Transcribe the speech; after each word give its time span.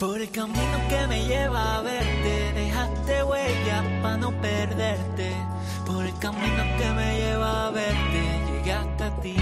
Por 0.00 0.18
el 0.18 0.30
camino 0.30 0.78
que 0.88 1.06
me 1.08 1.26
lleva 1.26 1.76
a 1.76 1.82
verte, 1.82 2.52
dejaste 2.54 3.22
huella 3.22 4.00
para 4.00 4.16
no 4.16 4.30
perderte. 4.40 5.34
Por 5.84 6.06
el 6.06 6.18
camino 6.18 6.62
que 6.78 6.90
me 6.92 7.18
lleva 7.18 7.66
a 7.66 7.70
verte, 7.70 8.22
llegué 8.50 8.72
hasta 8.72 9.10
ti. 9.20 9.36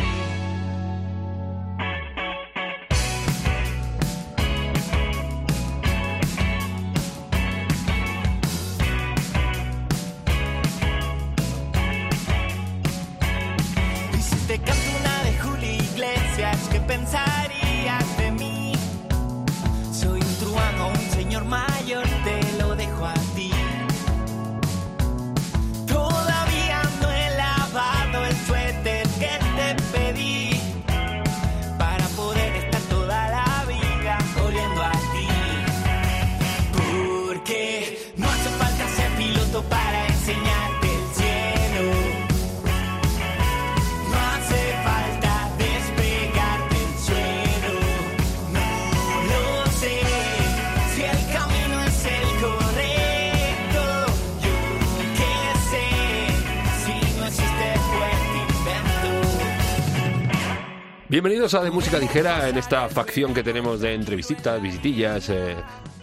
Bienvenidos 61.19 61.53
a 61.55 61.65
De 61.65 61.73
Música 61.73 61.99
Ligera 61.99 62.49
en 62.49 62.57
esta 62.59 62.89
facción 62.89 63.35
que 63.35 63.43
tenemos 63.43 63.81
de 63.81 63.93
entrevistas, 63.93 64.63
visitillas, 64.63 65.29
eh, 65.31 65.57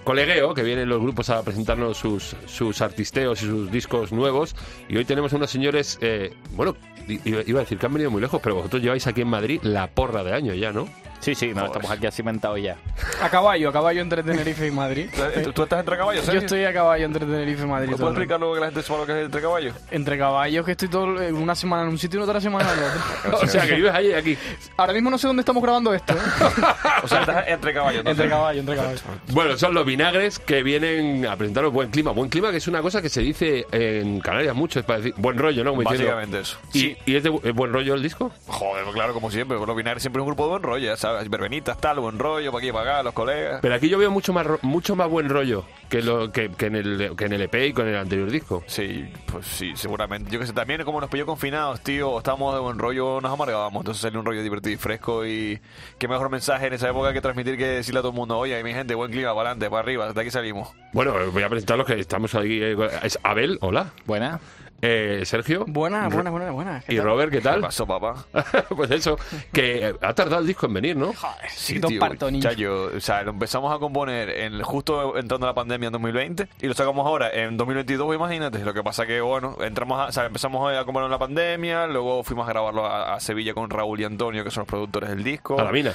colegueo, 0.04 0.54
que 0.54 0.62
vienen 0.62 0.90
los 0.90 1.02
grupos 1.02 1.30
a 1.30 1.42
presentarnos 1.42 1.98
sus, 1.98 2.36
sus 2.48 2.82
artisteos 2.82 3.42
y 3.42 3.46
sus 3.46 3.72
discos 3.72 4.12
nuevos. 4.12 4.58
Y 4.90 4.98
hoy 4.98 5.06
tenemos 5.06 5.32
unos 5.32 5.50
señores, 5.50 5.98
eh, 6.02 6.34
bueno, 6.52 6.76
iba 7.08 7.60
a 7.60 7.64
decir 7.64 7.78
que 7.78 7.86
han 7.86 7.94
venido 7.94 8.12
muy 8.12 8.20
lejos, 8.20 8.42
pero 8.44 8.56
vosotros 8.56 8.82
lleváis 8.82 9.08
aquí 9.08 9.22
en 9.22 9.30
Madrid 9.30 9.62
la 9.64 9.88
porra 9.88 10.22
de 10.22 10.34
año 10.34 10.54
ya, 10.54 10.74
¿no? 10.74 10.86
Sí, 11.26 11.34
sí, 11.34 11.54
no, 11.56 11.66
estamos 11.66 11.90
aquí 11.90 12.06
cimentados 12.12 12.62
ya. 12.62 12.78
A 13.20 13.28
caballo, 13.32 13.70
a 13.70 13.74
caballo 13.74 14.00
entre 14.00 14.22
Tenerife 14.22 14.68
y 14.68 14.70
Madrid. 14.70 15.10
¿Tú, 15.44 15.54
tú 15.54 15.64
estás 15.64 15.80
entre 15.80 15.98
caballos, 15.98 16.22
Yo 16.24 16.26
Sergio? 16.32 16.46
estoy 16.46 16.64
a 16.66 16.72
caballo 16.72 17.04
entre 17.04 17.26
Tenerife 17.26 17.64
y 17.64 17.66
Madrid. 17.66 17.90
¿Puedes 17.90 18.06
explicar 18.10 18.40
luego 18.40 18.54
que 18.54 18.60
la 18.60 18.66
gente 18.68 18.84
sepa 18.84 18.98
lo 19.00 19.06
que 19.08 19.20
es 19.22 19.26
entre 19.26 19.42
caballos? 19.42 19.76
Entre 19.90 20.18
caballos 20.20 20.64
que 20.64 20.72
estoy 20.74 20.88
todo 20.88 21.06
una 21.06 21.56
semana 21.56 21.82
en 21.82 21.90
un 21.90 21.98
sitio 21.98 22.20
y 22.20 22.24
otra 22.24 22.40
semana 22.40 22.72
en 22.72 22.78
el 22.78 22.86
otro. 22.86 23.40
o 23.44 23.48
sea, 23.48 23.66
que 23.66 23.74
vives 23.74 23.92
ahí 23.92 24.10
y 24.10 24.14
aquí. 24.14 24.38
Ahora 24.78 24.94
mismo 24.94 25.10
no 25.10 25.18
sé 25.18 25.26
dónde 25.26 25.40
estamos 25.40 25.64
grabando 25.64 25.96
esto. 25.96 26.14
¿eh? 26.14 26.18
O 27.04 27.08
sea, 27.08 27.22
estás 27.22 27.48
entre 27.48 27.74
caballos. 27.74 28.04
¿no? 28.04 28.12
entre 28.12 28.30
caballo, 28.30 28.60
entre 28.60 28.76
caballo. 28.76 29.00
Bueno, 29.32 29.58
son 29.58 29.74
los 29.74 29.84
vinagres 29.84 30.38
que 30.38 30.62
vienen 30.62 31.26
a 31.26 31.36
presentaros 31.36 31.74
buen 31.74 31.90
clima. 31.90 32.12
Buen 32.12 32.30
clima 32.30 32.52
que 32.52 32.58
es 32.58 32.68
una 32.68 32.84
cosa 32.84 33.02
que 33.02 33.10
se 33.10 33.22
dice 33.22 33.66
en 33.72 34.20
Canarias 34.20 34.56
mucho, 34.56 34.80
es 34.80 34.86
para 34.86 35.00
decir 35.00 35.16
buen 35.18 35.40
rollo, 35.40 35.64
¿no? 35.64 35.72
Como 35.72 35.82
diciendo- 35.82 36.16
Básicamente 36.16 36.40
eso. 36.42 36.58
¿Y, 36.72 36.96
y 37.12 37.16
es 37.16 37.24
de 37.24 37.34
es 37.44 37.54
buen 37.56 37.74
rollo 37.74 37.96
el 37.96 38.04
disco? 38.04 38.32
Joder, 38.46 38.84
pues 38.84 38.94
claro, 38.94 39.14
como 39.16 39.32
siempre. 39.32 39.58
Los 39.58 39.76
vinagres 39.76 40.04
siempre 40.04 40.20
es 40.20 40.22
un 40.22 40.28
grupo 40.28 40.44
de 40.44 40.50
buen 40.52 40.62
rollo, 40.64 40.86
ya 40.86 40.96
sabes. 40.98 41.15
Verbenitas, 41.30 41.78
tal, 41.78 42.00
buen 42.00 42.20
rollo, 42.20 42.52
para 42.52 42.64
aquí, 42.64 42.72
para 42.72 42.92
acá, 42.94 43.04
los 43.04 43.14
colegas. 43.14 43.60
Pero 43.62 43.76
aquí 43.76 43.90
yo 43.90 43.98
veo 43.98 44.12
mucho 44.12 44.34
más 44.34 44.46
mucho 44.62 44.96
más 44.96 45.10
buen 45.10 45.30
rollo 45.30 45.66
que 45.90 46.02
lo 46.02 46.32
que, 46.32 46.50
que 46.52 46.66
en 46.68 46.76
el 46.76 47.16
que 47.18 47.26
en 47.26 47.34
el 47.34 47.42
EP 47.42 47.56
y 47.68 47.74
con 47.74 47.88
el 47.88 47.96
anterior 47.96 48.30
disco. 48.30 48.64
Sí, 48.68 49.06
pues 49.32 49.46
sí, 49.48 49.72
seguramente. 49.76 50.30
Yo 50.32 50.40
que 50.40 50.48
sé, 50.48 50.54
también 50.54 50.84
como 50.84 51.00
nos 51.02 51.10
pilló 51.10 51.26
confinados, 51.26 51.82
tío, 51.82 52.18
estábamos 52.18 52.54
de 52.56 52.60
buen 52.62 52.78
rollo, 52.80 53.20
nos 53.22 53.32
amargábamos. 53.32 53.82
Entonces 53.82 54.02
salió 54.02 54.20
un 54.20 54.26
rollo 54.26 54.42
divertido 54.44 54.74
y 54.74 54.78
fresco 54.78 55.26
y 55.26 55.60
qué 55.98 56.08
mejor 56.08 56.30
mensaje 56.30 56.68
en 56.68 56.74
esa 56.74 56.90
época 56.90 57.14
que 57.14 57.22
transmitir 57.22 57.58
que 57.58 57.66
decirle 57.68 58.00
a 58.00 58.02
todo 58.02 58.12
el 58.12 58.18
mundo, 58.18 58.38
oye, 58.38 58.62
mi 58.64 58.74
gente, 58.74 58.96
buen 58.96 59.12
clima, 59.12 59.30
para 59.36 59.50
adelante, 59.52 59.70
para 59.70 59.82
arriba, 59.82 60.12
de 60.14 60.22
aquí 60.22 60.32
salimos. 60.32 60.70
Bueno, 60.94 61.14
voy 61.32 61.44
a 61.44 61.50
presentar 61.50 61.78
los 61.78 61.86
que 61.88 62.00
estamos 62.00 62.34
ahí. 62.36 62.60
eh, 62.62 62.76
Es 63.04 63.20
Abel, 63.24 63.58
hola. 63.62 63.92
Buena. 64.06 64.40
Eh, 64.82 65.22
Sergio. 65.26 65.66
Buena, 65.68 66.10
buena, 66.10 66.30
buena, 66.30 66.52
buena. 66.52 66.82
¿Qué 66.86 66.94
Y 66.94 66.98
tal? 66.98 67.06
Robert, 67.06 67.32
¿qué 67.32 67.38
¿Qué 67.38 67.44
tal? 67.44 67.62
pasó, 67.62 67.88
papá? 67.88 68.26
pues 68.76 68.92
eso, 68.92 69.18
que 69.52 69.96
ha 70.02 70.14
tardado 70.14 70.42
el 70.42 70.48
disco 70.48 70.66
en 70.68 70.74
venir, 70.74 70.96
¿no? 70.98 71.14
Joder, 71.14 71.50
Sí, 71.50 71.80
tío, 71.80 72.00
partos, 72.00 72.32
niño. 72.32 72.44
chayo, 72.44 72.92
o 72.96 73.00
sea, 73.00 73.24
lo 73.24 73.32
empezamos 73.32 73.74
a 73.76 73.80
componer 73.80 74.30
en, 74.30 74.62
justo 74.62 75.18
entrando 75.18 75.48
la 75.48 75.54
pandemia 75.54 75.88
en 75.88 75.94
2020 75.94 76.50
y 76.62 76.68
lo 76.68 76.74
sacamos 76.74 77.06
ahora 77.08 77.32
en 77.32 77.58
2022, 77.58 78.16
imagínate. 78.16 78.60
Lo 78.60 78.74
que 78.74 78.84
pasa 78.84 79.06
que, 79.08 79.22
bueno, 79.22 79.58
entramos 79.62 80.00
a, 80.00 80.06
o 80.06 80.12
sea, 80.12 80.26
empezamos 80.26 80.72
a 80.72 80.84
componer 80.84 81.06
en 81.06 81.12
la 81.12 81.20
pandemia, 81.20 81.88
luego 81.88 82.24
fuimos 82.24 82.48
a 82.48 82.52
grabarlo 82.52 82.86
a, 82.86 83.16
a 83.16 83.20
Sevilla 83.20 83.54
con 83.54 83.70
Raúl 83.70 84.02
y 84.02 84.04
Antonio, 84.04 84.44
que 84.44 84.52
son 84.52 84.62
los 84.62 84.68
productores 84.68 85.10
del 85.10 85.24
disco. 85.24 85.60
A 85.60 85.64
la 85.64 85.72
mina. 85.72 85.94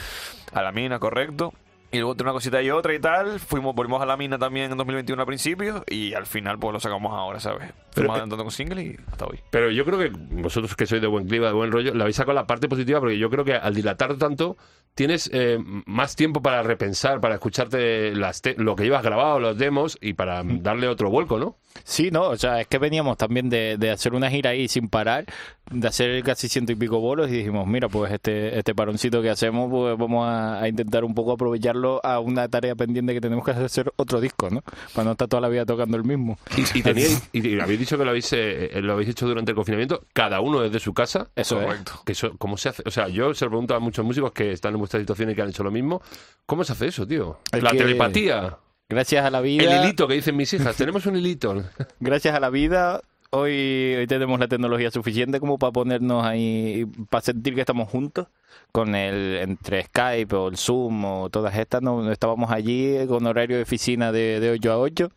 A 0.52 0.62
la 0.62 0.72
mina, 0.72 0.98
correcto. 0.98 1.52
Y 1.92 1.96
luego 1.98 2.12
entre 2.12 2.24
una 2.24 2.32
cosita 2.32 2.62
y 2.62 2.70
otra 2.70 2.94
y 2.94 3.00
tal, 3.00 3.40
fuimos, 3.40 3.74
volvimos 3.74 4.00
a 4.00 4.06
la 4.06 4.16
mina 4.16 4.38
también 4.38 4.70
en 4.70 4.78
2021 4.78 5.20
al 5.22 5.26
principio 5.26 5.84
y 5.88 6.14
al 6.14 6.24
final 6.26 6.56
pues 6.58 6.72
lo 6.72 6.78
sacamos 6.80 7.12
ahora, 7.12 7.40
¿sabes? 7.40 7.68
Pero- 7.72 7.74
Fuimos 7.92 8.10
adelantando 8.14 8.44
con 8.44 8.52
single 8.52 8.82
y 8.82 8.96
hasta 9.10 9.26
hoy. 9.26 9.40
Pero 9.50 9.70
yo 9.72 9.84
creo 9.84 9.98
que 9.98 10.10
vosotros 10.14 10.76
que 10.76 10.86
sois 10.86 11.02
de 11.02 11.08
buen 11.08 11.26
clima, 11.26 11.48
de 11.48 11.52
buen 11.52 11.72
rollo, 11.72 11.92
le 11.92 12.00
habéis 12.02 12.14
sacado 12.16 12.34
la 12.34 12.46
parte 12.46 12.68
positiva 12.68 13.00
porque 13.00 13.18
yo 13.18 13.28
creo 13.28 13.44
que 13.44 13.54
al 13.54 13.74
dilatar 13.74 14.14
tanto 14.18 14.56
tienes 14.94 15.28
eh, 15.32 15.58
más 15.86 16.14
tiempo 16.14 16.40
para 16.42 16.62
repensar, 16.62 17.20
para 17.20 17.34
escucharte 17.34 18.14
las 18.14 18.40
te- 18.42 18.54
lo 18.56 18.76
que 18.76 18.84
llevas 18.84 19.02
grabado, 19.02 19.40
los 19.40 19.58
demos 19.58 19.98
y 20.00 20.12
para 20.12 20.42
darle 20.44 20.86
otro 20.86 21.10
vuelco, 21.10 21.38
¿no? 21.38 21.56
Sí, 21.84 22.10
no, 22.12 22.22
o 22.28 22.36
sea, 22.36 22.60
es 22.60 22.66
que 22.68 22.78
veníamos 22.78 23.16
también 23.16 23.48
de, 23.50 23.76
de 23.78 23.90
hacer 23.90 24.14
una 24.14 24.30
gira 24.30 24.50
ahí 24.50 24.68
sin 24.68 24.88
parar, 24.88 25.24
de 25.70 25.86
hacer 25.88 26.22
casi 26.24 26.48
ciento 26.48 26.72
y 26.72 26.74
pico 26.74 26.98
bolos 26.98 27.28
y 27.28 27.32
dijimos, 27.38 27.66
mira, 27.66 27.88
pues 27.88 28.12
este, 28.12 28.58
este 28.58 28.74
paroncito 28.74 29.22
que 29.22 29.30
hacemos, 29.30 29.70
pues 29.70 29.96
vamos 29.96 30.26
a, 30.26 30.60
a 30.60 30.68
intentar 30.68 31.04
un 31.04 31.14
poco 31.14 31.32
aprovecharlo 31.32 32.00
a 32.04 32.18
una 32.20 32.48
tarea 32.48 32.74
pendiente 32.74 33.14
que 33.14 33.20
tenemos 33.20 33.44
que 33.44 33.52
hacer 33.52 33.92
otro 33.96 34.20
disco, 34.20 34.50
¿no? 34.50 34.62
Para 34.94 35.04
no 35.04 35.12
estar 35.12 35.28
toda 35.28 35.40
la 35.40 35.48
vida 35.48 35.64
tocando 35.64 35.96
el 35.96 36.04
mismo. 36.04 36.38
Y, 36.56 36.60
y 36.78 36.82
teníais- 36.82 37.22
y- 37.32 37.48
y 37.56 37.60
habéis 37.60 37.78
dicho 37.78 37.96
que 37.96 38.04
lo 38.04 38.10
habéis, 38.10 38.32
eh, 38.32 38.70
eh, 38.76 38.82
lo 38.82 38.94
habéis 38.94 39.10
hecho 39.10 39.26
durante 39.26 39.52
el 39.52 39.56
confinamiento, 39.56 40.02
cada 40.12 40.40
uno 40.40 40.60
desde 40.60 40.80
su 40.80 40.92
casa. 40.92 41.28
Eso 41.36 41.60
es. 41.60 41.66
Correcto. 41.66 41.92
Que 42.04 42.12
eso, 42.12 42.32
¿Cómo 42.36 42.56
se 42.56 42.70
hace? 42.70 42.82
O 42.86 42.90
sea, 42.90 43.08
yo 43.08 43.32
se 43.34 43.44
lo 43.44 43.50
pregunto 43.52 43.74
a 43.74 43.78
muchos 43.80 44.04
músicos 44.04 44.32
que 44.32 44.52
están 44.52 44.72
en 44.74 44.78
vuestra 44.80 44.98
situación 45.00 45.30
y 45.30 45.34
que 45.34 45.42
han 45.42 45.50
hecho 45.50 45.62
lo 45.62 45.70
mismo. 45.70 46.02
¿Cómo 46.46 46.64
se 46.64 46.72
hace 46.72 46.86
eso, 46.88 47.06
tío? 47.06 47.38
Es 47.52 47.62
la 47.62 47.70
que- 47.70 47.78
telepatía. 47.78 48.56
Gracias 48.88 49.24
a 49.24 49.30
la 49.30 49.38
El 49.38 49.44
vida. 49.44 49.84
hilito 49.84 50.08
que 50.08 50.14
dicen 50.14 50.36
mis 50.36 50.52
hijas. 50.52 50.74
Tenemos 50.76 51.06
un 51.06 51.16
hilito. 51.16 51.62
gracias 52.00 52.34
a 52.34 52.40
la 52.40 52.50
vida, 52.50 53.00
hoy, 53.30 53.94
hoy 53.98 54.06
tenemos 54.06 54.38
la 54.38 54.48
tecnología 54.48 54.90
suficiente 54.90 55.40
como 55.40 55.58
para 55.58 55.72
ponernos 55.72 56.24
ahí, 56.24 56.86
para 57.08 57.22
sentir 57.22 57.54
que 57.54 57.60
estamos 57.60 57.88
juntos. 57.88 58.28
Con 58.72 58.94
el, 58.94 59.36
entre 59.38 59.84
Skype 59.84 60.34
o 60.34 60.48
el 60.48 60.56
Zoom 60.56 61.04
o 61.04 61.30
todas 61.30 61.56
estas, 61.56 61.82
no, 61.82 62.10
estábamos 62.10 62.50
allí 62.50 63.06
con 63.08 63.26
horario 63.26 63.56
de 63.56 63.62
oficina 63.62 64.12
de, 64.12 64.40
de 64.40 64.50
8 64.50 64.72
a 64.72 64.78
8 64.78 65.10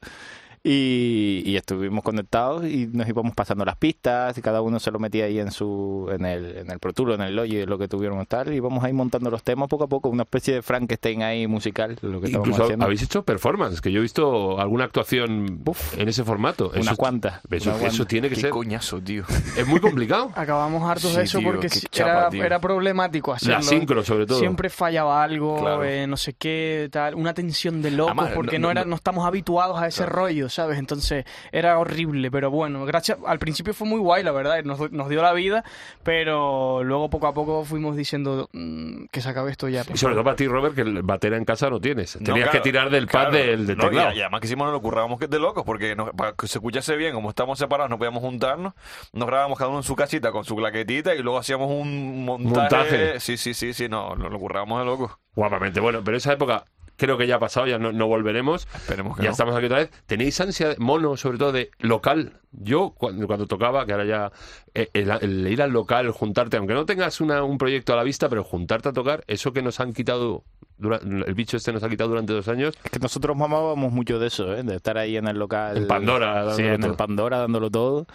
y, 0.65 1.43
y 1.45 1.57
estuvimos 1.57 2.03
conectados 2.03 2.65
y 2.65 2.87
nos 2.87 3.07
íbamos 3.07 3.33
pasando 3.35 3.65
las 3.65 3.75
pistas 3.75 4.37
y 4.37 4.41
cada 4.41 4.61
uno 4.61 4.79
se 4.79 4.91
lo 4.91 4.99
metía 4.99 5.25
ahí 5.25 5.37
en 5.39 5.51
su 5.51 6.09
en 6.11 6.25
el, 6.25 6.57
en 6.57 6.71
el 6.71 6.79
Pro 6.79 6.93
Tool, 6.93 7.11
en 7.13 7.21
el 7.21 7.35
Logic, 7.35 7.67
lo 7.67 7.77
que 7.77 7.89
tuviéramos 7.89 8.27
tal 8.29 8.53
y 8.53 8.55
íbamos 8.57 8.81
ahí 8.83 8.93
montando 8.93 9.29
los 9.29 9.43
temas 9.43 9.67
poco 9.67 9.83
a 9.83 9.87
poco, 9.87 10.07
una 10.09 10.23
especie 10.23 10.55
de 10.55 10.61
Frankenstein 10.61 11.21
ahí 11.21 11.47
musical, 11.47 11.97
lo 12.01 12.21
que 12.21 12.27
estábamos 12.27 12.47
Incluso 12.47 12.63
haciendo. 12.63 12.85
habéis 12.85 13.01
hecho 13.03 13.23
performance, 13.23 13.81
que 13.81 13.91
yo 13.91 13.99
he 13.99 14.01
visto 14.03 14.59
alguna 14.59 14.85
actuación 14.85 15.61
Uf. 15.65 15.97
en 15.99 16.07
ese 16.07 16.23
formato. 16.23 16.69
Unas 16.73 16.87
Eso- 16.87 16.95
cuantas, 16.95 17.41
Eso, 17.51 18.05
tiene 18.05 18.29
que 18.29 18.35
Qué 18.35 18.41
ser. 18.41 18.49
coñazo, 18.51 19.01
tío. 19.01 19.23
Es 19.57 19.67
muy 19.67 19.79
complicado. 19.81 20.31
Acabamos 20.35 20.89
hartos 20.89 21.11
Sí, 21.11 21.17
de 21.17 21.23
eso 21.23 21.39
tío, 21.39 21.47
porque 21.49 21.67
qué 21.67 21.79
si- 21.79 21.87
chapa, 21.87 22.29
era, 22.33 22.59
problemático 22.59 23.33
hacerlo. 23.33 23.55
La 23.57 23.61
sincro, 23.63 24.03
sobre 24.03 24.25
todo. 24.25 24.39
Siempre 24.39 24.69
fallaba 24.69 25.21
algo, 25.23 25.57
Claro. 25.59 25.83
eh, 25.83 26.07
no 26.07 26.15
sé 26.17 26.33
qué, 26.33 26.87
tal. 26.91 27.15
Una 27.15 27.33
tensión 27.33 27.81
de 27.81 27.91
locos 27.91 28.13
Además, 28.17 28.31
porque 28.33 28.59
no- 28.59 28.67
no, 28.67 28.71
era, 28.71 28.83
no- 28.83 28.91
no 28.91 28.95
estamos 28.95 29.25
habituados 29.25 29.77
a 29.77 29.87
ese 29.87 30.05
rollo, 30.05 30.47
¿sabes? 30.53 30.77
Entonces 30.79 31.25
era 31.51 31.77
horrible, 31.79 32.31
pero 32.31 32.49
bueno, 32.51 32.85
gracias. 32.85 33.17
Al 33.25 33.39
principio 33.39 33.73
fue 33.73 33.87
muy 33.87 33.99
guay, 33.99 34.23
la 34.23 34.31
verdad, 34.31 34.63
nos, 34.63 34.91
nos 34.91 35.09
dio 35.09 35.21
la 35.21 35.33
vida, 35.33 35.63
pero 36.03 36.83
luego 36.83 37.09
poco 37.09 37.27
a 37.27 37.33
poco 37.33 37.65
fuimos 37.65 37.95
diciendo 37.95 38.49
mm, 38.53 39.05
que 39.11 39.21
se 39.21 39.29
acabe 39.29 39.51
esto 39.51 39.67
ya. 39.69 39.83
Y 39.93 39.97
sobre 39.97 40.13
todo 40.15 40.23
para 40.23 40.35
ti, 40.35 40.47
Robert, 40.47 40.75
que 40.75 40.81
el 40.81 41.01
batera 41.03 41.37
en 41.37 41.45
casa 41.45 41.69
no 41.69 41.79
tienes. 41.79 42.19
No, 42.19 42.25
Tenías 42.25 42.49
claro, 42.49 42.63
que 42.63 42.69
tirar 42.69 42.89
del 42.89 43.07
pad 43.07 43.29
claro. 43.29 43.37
del, 43.37 43.67
del 43.67 43.77
No, 43.77 43.83
y- 43.85 43.87
teclado. 43.89 44.13
Y, 44.13 44.21
además 44.21 44.41
que 44.41 44.47
hicimos 44.47 44.65
nos 44.65 44.73
lo 44.73 44.81
currábamos 44.81 45.19
que 45.19 45.27
de 45.27 45.39
locos, 45.39 45.63
porque 45.65 45.95
nos- 45.95 46.11
para 46.11 46.33
que 46.33 46.47
se 46.47 46.57
escuchase 46.59 46.95
bien, 46.95 47.13
como 47.13 47.29
estamos 47.29 47.57
separados, 47.59 47.89
no 47.89 47.97
podíamos 47.97 48.21
juntarnos, 48.21 48.73
nos 49.13 49.27
grabábamos 49.27 49.57
cada 49.57 49.69
uno 49.69 49.79
en 49.79 49.83
su 49.83 49.95
casita 49.95 50.31
con 50.31 50.43
su 50.45 50.55
claquetita 50.55 51.15
y 51.15 51.21
luego 51.23 51.39
hacíamos 51.39 51.69
un 51.71 52.25
montaje. 52.25 52.59
Montaje. 52.59 53.19
Sí, 53.19 53.37
sí, 53.37 53.53
sí, 53.53 53.73
sí, 53.73 53.89
no, 53.89 54.15
nos 54.15 54.31
lo 54.31 54.39
currábamos 54.39 54.79
de 54.79 54.85
locos. 54.85 55.11
Guapamente. 55.35 55.79
Bueno, 55.79 56.01
pero 56.03 56.17
esa 56.17 56.33
época 56.33 56.65
creo 56.97 57.17
que 57.17 57.27
ya 57.27 57.35
ha 57.35 57.39
pasado, 57.39 57.67
ya 57.67 57.77
no, 57.77 57.91
no 57.91 58.07
volveremos. 58.07 58.67
Esperemos 58.75 59.17
que 59.17 59.23
ya 59.23 59.29
no. 59.29 59.31
estamos 59.33 59.55
aquí 59.55 59.65
otra 59.65 59.79
vez. 59.79 59.91
¿Tenéis 60.05 60.39
ansia, 60.41 60.75
mono, 60.77 61.17
sobre 61.17 61.37
todo 61.37 61.51
de 61.51 61.71
local? 61.79 62.39
Yo, 62.51 62.91
cuando, 62.97 63.25
cuando 63.27 63.47
tocaba, 63.47 63.85
que 63.85 63.93
ahora 63.93 64.05
ya, 64.05 64.31
eh, 64.75 64.89
el, 64.93 65.09
el 65.21 65.47
ir 65.47 65.61
al 65.61 65.71
local, 65.71 66.09
juntarte, 66.11 66.57
aunque 66.57 66.73
no 66.75 66.85
tengas 66.85 67.19
una- 67.21 67.43
un 67.43 67.57
proyecto 67.57 67.93
a 67.93 67.95
la 67.95 68.03
vista, 68.03 68.29
pero 68.29 68.43
juntarte 68.43 68.89
a 68.89 68.93
tocar, 68.93 69.23
eso 69.27 69.53
que 69.53 69.61
nos 69.63 69.79
han 69.79 69.91
quitado, 69.93 70.43
dura- 70.77 70.99
el 71.03 71.33
bicho 71.33 71.57
este 71.57 71.73
nos 71.73 71.81
ha 71.83 71.89
quitado 71.89 72.11
durante 72.11 72.31
dos 72.33 72.47
años, 72.47 72.75
Es 72.83 72.91
que 72.91 72.99
nosotros 72.99 73.35
mamábamos 73.35 73.91
mucho 73.91 74.19
de 74.19 74.27
eso, 74.27 74.53
¿eh? 74.55 74.61
de 74.63 74.75
estar 74.75 74.97
ahí 74.99 75.17
en 75.17 75.27
el 75.27 75.37
local. 75.39 75.77
En 75.77 75.87
Pandora, 75.87 76.53
Sí, 76.53 76.61
dándolo 76.61 76.67
en 76.67 76.73
el 76.73 76.81
todo. 76.89 76.97
Pandora 76.97 77.37
dándolo 77.39 77.71
todo. 77.71 78.05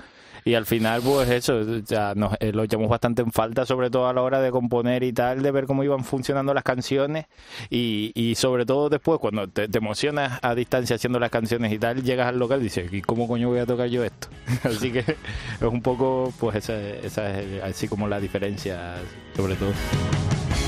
Y 0.44 0.54
al 0.54 0.66
final, 0.66 1.02
pues 1.02 1.28
eso, 1.30 1.78
ya 1.80 2.14
nos, 2.14 2.34
eh, 2.40 2.52
lo 2.52 2.62
echamos 2.62 2.88
bastante 2.88 3.22
en 3.22 3.32
falta, 3.32 3.66
sobre 3.66 3.90
todo 3.90 4.08
a 4.08 4.12
la 4.12 4.22
hora 4.22 4.40
de 4.40 4.50
componer 4.50 5.02
y 5.02 5.12
tal, 5.12 5.42
de 5.42 5.50
ver 5.50 5.66
cómo 5.66 5.84
iban 5.84 6.04
funcionando 6.04 6.54
las 6.54 6.64
canciones. 6.64 7.26
Y, 7.70 8.12
y 8.14 8.34
sobre 8.34 8.66
todo 8.66 8.88
después, 8.88 9.18
cuando 9.20 9.48
te, 9.48 9.68
te 9.68 9.78
emocionas 9.78 10.38
a 10.42 10.54
distancia 10.54 10.96
haciendo 10.96 11.18
las 11.18 11.30
canciones 11.30 11.72
y 11.72 11.78
tal, 11.78 12.02
llegas 12.02 12.28
al 12.28 12.38
local 12.38 12.60
y 12.60 12.64
dices, 12.64 12.92
¿y 12.92 13.02
cómo 13.02 13.28
coño 13.28 13.48
voy 13.48 13.58
a 13.58 13.66
tocar 13.66 13.88
yo 13.88 14.04
esto? 14.04 14.28
así 14.64 14.92
que 14.92 15.00
es 15.00 15.62
un 15.62 15.82
poco, 15.82 16.32
pues 16.38 16.56
esa, 16.56 16.78
esa 16.78 17.40
es 17.40 17.62
así 17.62 17.88
como 17.88 18.08
la 18.08 18.20
diferencia, 18.20 18.96
sobre 19.36 19.54
todo. 19.56 19.72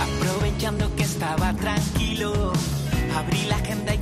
Aprovechando 0.00 0.94
que 0.96 1.02
estaba 1.02 1.52
tranquilo, 1.55 2.52
abrí 3.16 3.44
la 3.49 3.56
agenda 3.56 3.94
y 3.94 3.99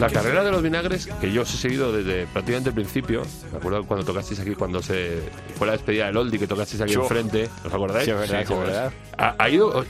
La 0.00 0.08
carrera 0.08 0.42
de 0.42 0.50
los 0.50 0.62
vinagres, 0.62 1.08
que 1.20 1.30
yo 1.30 1.42
os 1.42 1.54
he 1.54 1.58
seguido 1.58 1.92
desde 1.92 2.26
prácticamente 2.26 2.70
el 2.70 2.74
principio, 2.74 3.22
me 3.52 3.58
acuerdo 3.58 3.84
cuando 3.84 4.06
tocasteis 4.06 4.40
aquí, 4.40 4.54
cuando 4.54 4.82
se 4.82 5.20
fue 5.56 5.66
la 5.66 5.74
despedida 5.74 6.06
del 6.06 6.16
Oldie, 6.16 6.38
que 6.38 6.46
tocasteis 6.46 6.80
aquí 6.80 6.94
enfrente, 6.94 7.50
¿os 7.64 7.72
acordáis? 7.72 8.06
Sí, 8.06 8.12
verdad, 8.12 8.44
Sí, 8.46 8.54
verdad. 8.54 8.92
Ha, 9.18 9.34
ha 9.38 9.50
ido, 9.50 9.84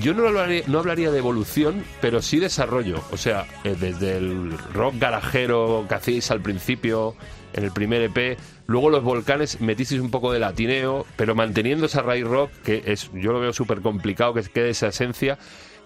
yo 0.00 0.14
no 0.14 0.28
hablaría, 0.28 0.62
no 0.68 0.78
hablaría 0.78 1.10
de 1.10 1.18
evolución, 1.18 1.82
pero 2.00 2.22
sí 2.22 2.38
desarrollo. 2.38 3.02
O 3.10 3.16
sea, 3.16 3.46
eh, 3.64 3.74
desde 3.78 4.18
el 4.18 4.56
rock 4.72 4.94
garajero 4.98 5.84
que 5.88 5.94
hacíais 5.96 6.30
al 6.30 6.40
principio, 6.40 7.16
en 7.52 7.64
el 7.64 7.72
primer 7.72 8.02
EP, 8.02 8.38
luego 8.66 8.90
los 8.90 9.02
volcanes 9.02 9.60
metisteis 9.60 10.00
un 10.00 10.10
poco 10.10 10.32
de 10.32 10.38
latineo, 10.38 11.06
pero 11.16 11.34
manteniendo 11.34 11.86
esa 11.86 12.02
raíz 12.02 12.24
rock, 12.24 12.50
que 12.64 12.82
es 12.86 13.10
yo 13.14 13.32
lo 13.32 13.40
veo 13.40 13.52
súper 13.52 13.80
complicado 13.80 14.32
que 14.34 14.42
quede 14.42 14.70
esa 14.70 14.88
esencia. 14.88 15.38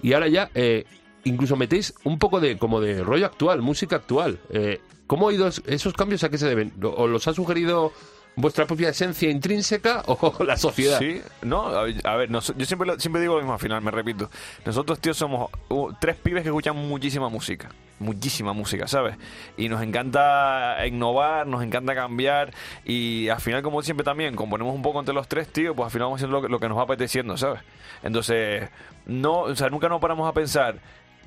Y 0.03 0.13
ahora 0.15 0.29
ya, 0.29 0.51
eh, 0.55 0.85
incluso 1.25 1.57
metéis 1.57 1.95
un 2.05 2.19
poco 2.19 2.41
de 2.41 2.57
como 2.59 2.81
de 2.81 3.03
rollo 3.03 3.27
actual, 3.27 3.63
música 3.63 3.97
actual. 3.97 4.39
Eh, 4.51 4.81
¿Cómo 5.07 5.29
ha 5.29 5.33
ido 5.33 5.49
es- 5.49 5.63
esos 5.67 5.93
cambios? 5.95 6.23
¿A 6.25 6.29
qué 6.29 6.39
se 6.39 6.49
deben? 6.49 6.73
¿O 6.83 7.07
los 7.07 7.27
ha 7.29 7.33
sugerido 7.35 7.93
vuestra 8.37 8.65
propia 8.65 8.91
esencia 8.91 9.29
intrínseca 9.29 10.03
o 10.07 10.45
la 10.45 10.57
sociedad? 10.57 10.99
Sí, 11.01 11.21
no, 11.43 11.67
a 11.67 12.17
ver, 12.17 12.31
yo 12.31 12.41
siempre, 12.65 12.93
siempre 12.99 13.21
digo 13.21 13.35
lo 13.35 13.41
mismo 13.41 13.53
al 13.55 13.59
final, 13.59 13.83
me 13.83 13.91
repito. 13.91 14.31
Nosotros, 14.65 15.01
tío, 15.01 15.13
somos 15.13 15.51
tres 16.01 16.17
pibes 16.17 16.43
que 16.43 16.49
escuchan 16.49 16.77
muchísima 16.77 17.29
música. 17.29 17.71
Muchísima 17.99 18.55
música, 18.55 18.87
¿sabes? 18.89 19.17
Y 19.59 19.69
nos 19.69 19.83
encanta 19.83 20.77
innovar, 20.87 21.47
nos 21.47 21.63
encanta 21.63 21.95
cambiar. 21.95 22.51
Y 22.87 23.29
al 23.29 23.41
final, 23.41 23.63
como 23.63 23.83
siempre 23.83 24.05
también, 24.05 24.35
componemos 24.37 24.75
un 24.75 24.81
poco 24.81 25.01
entre 25.01 25.15
los 25.15 25.29
tres, 25.29 25.49
tío, 25.53 25.75
pues 25.75 25.85
al 25.87 25.91
final 25.91 26.07
vamos 26.07 26.19
haciendo 26.19 26.37
lo 26.39 26.43
que, 26.43 26.49
lo 26.49 26.61
que 26.61 26.69
nos 26.69 26.79
va 26.79 26.85
apeteciendo, 26.85 27.37
¿sabes? 27.37 27.61
Entonces, 28.03 28.71
no, 29.05 29.41
o 29.41 29.55
sea, 29.57 29.69
nunca 29.69 29.89
nos 29.91 30.01
paramos 30.01 30.27
a 30.27 30.33
pensar 30.33 30.77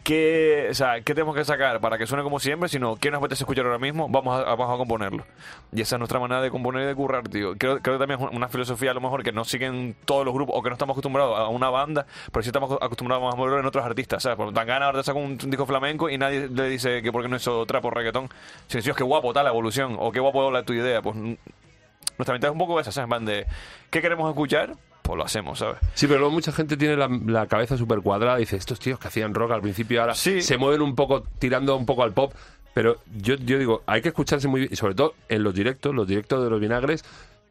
qué, 0.03 0.67
o 0.69 0.73
sea, 0.73 1.01
qué 1.01 1.13
tenemos 1.13 1.35
que 1.35 1.45
sacar 1.45 1.79
para 1.79 1.97
que 1.97 2.05
suene 2.05 2.23
como 2.23 2.39
siempre, 2.39 2.69
sino 2.69 2.95
qué 2.97 3.09
nos 3.09 3.19
apetece 3.19 3.43
escuchar 3.43 3.65
ahora 3.65 3.79
mismo, 3.79 4.07
vamos 4.09 4.37
a, 4.37 4.43
vamos 4.55 4.73
a 4.73 4.77
componerlo. 4.77 5.25
Y 5.71 5.81
esa 5.81 5.95
es 5.95 5.99
nuestra 5.99 6.19
manera 6.19 6.41
de 6.41 6.51
componer 6.51 6.83
y 6.83 6.85
de 6.85 6.95
currar, 6.95 7.27
tío. 7.27 7.55
Creo, 7.57 7.79
creo 7.79 7.95
que 7.97 8.05
también 8.05 8.19
es 8.19 8.35
una 8.35 8.49
filosofía 8.49 8.91
a 8.91 8.93
lo 8.93 9.01
mejor 9.01 9.23
que 9.23 9.31
no 9.31 9.45
siguen 9.45 9.95
todos 10.05 10.25
los 10.25 10.33
grupos 10.33 10.55
o 10.57 10.61
que 10.61 10.69
no 10.69 10.73
estamos 10.73 10.93
acostumbrados 10.93 11.37
a 11.39 11.47
una 11.47 11.69
banda, 11.69 12.05
pero 12.31 12.43
sí 12.43 12.49
estamos 12.49 12.71
acostumbrados 12.81 13.23
más 13.23 13.35
a 13.35 13.41
verlo 13.41 13.59
en 13.59 13.65
otros 13.65 13.85
artistas, 13.85 14.23
¿sabes? 14.23 14.37
Por 14.37 14.53
Tangana 14.53 14.87
ahora 14.87 14.99
te 14.99 15.05
saca 15.05 15.17
un, 15.17 15.37
disco 15.37 15.65
flamenco 15.65 16.09
y 16.09 16.17
nadie 16.17 16.49
le 16.49 16.69
dice 16.69 17.01
que 17.01 17.11
por 17.11 17.23
qué 17.23 17.29
no 17.29 17.37
hizo 17.37 17.65
trap 17.65 17.85
o 17.85 17.89
reggaetón. 17.89 18.29
Si 18.67 18.77
decimos 18.77 18.97
que 18.97 19.03
guapo 19.03 19.33
tal 19.33 19.45
la 19.45 19.51
evolución 19.51 19.95
o 19.99 20.11
qué 20.11 20.19
guapo 20.19 20.51
la 20.51 20.63
tu 20.63 20.73
idea, 20.73 21.01
pues 21.01 21.15
nuestra 21.15 22.33
mitad 22.33 22.49
es 22.49 22.51
un 22.51 22.59
poco 22.59 22.79
esa, 22.79 22.91
¿sabes? 22.91 23.07
Plan 23.07 23.25
de, 23.25 23.45
¿qué 23.89 24.01
queremos 24.01 24.29
escuchar? 24.29 24.75
Pues 25.03 25.17
lo 25.17 25.23
hacemos, 25.25 25.59
¿sabes? 25.59 25.77
Sí, 25.93 26.07
pero 26.07 26.19
luego 26.21 26.33
mucha 26.33 26.51
gente 26.51 26.77
tiene 26.77 26.95
la, 26.95 27.07
la 27.27 27.45
cabeza 27.47 27.77
súper 27.77 27.99
cuadrada 27.99 28.37
y 28.37 28.41
dice, 28.43 28.55
estos 28.55 28.79
tíos 28.79 28.97
que 28.97 29.09
hacían 29.09 29.33
rock 29.35 29.51
al 29.51 29.61
principio 29.61 29.99
ahora 30.01 30.15
Sí. 30.15 30.41
se 30.41 30.57
mueven 30.57 30.81
un 30.81 30.95
poco, 30.95 31.23
tirando 31.39 31.75
un 31.75 31.85
poco 31.85 32.03
al 32.03 32.13
pop. 32.13 32.33
Pero 32.73 32.97
yo, 33.15 33.35
yo 33.35 33.59
digo, 33.59 33.83
hay 33.85 34.01
que 34.01 34.07
escucharse 34.07 34.47
muy 34.47 34.61
bien, 34.61 34.73
y 34.73 34.75
sobre 34.77 34.95
todo 34.95 35.13
en 35.29 35.43
los 35.43 35.53
directos, 35.53 35.93
los 35.93 36.07
directos 36.07 36.43
de 36.43 36.49
los 36.49 36.59
vinagres, 36.59 37.03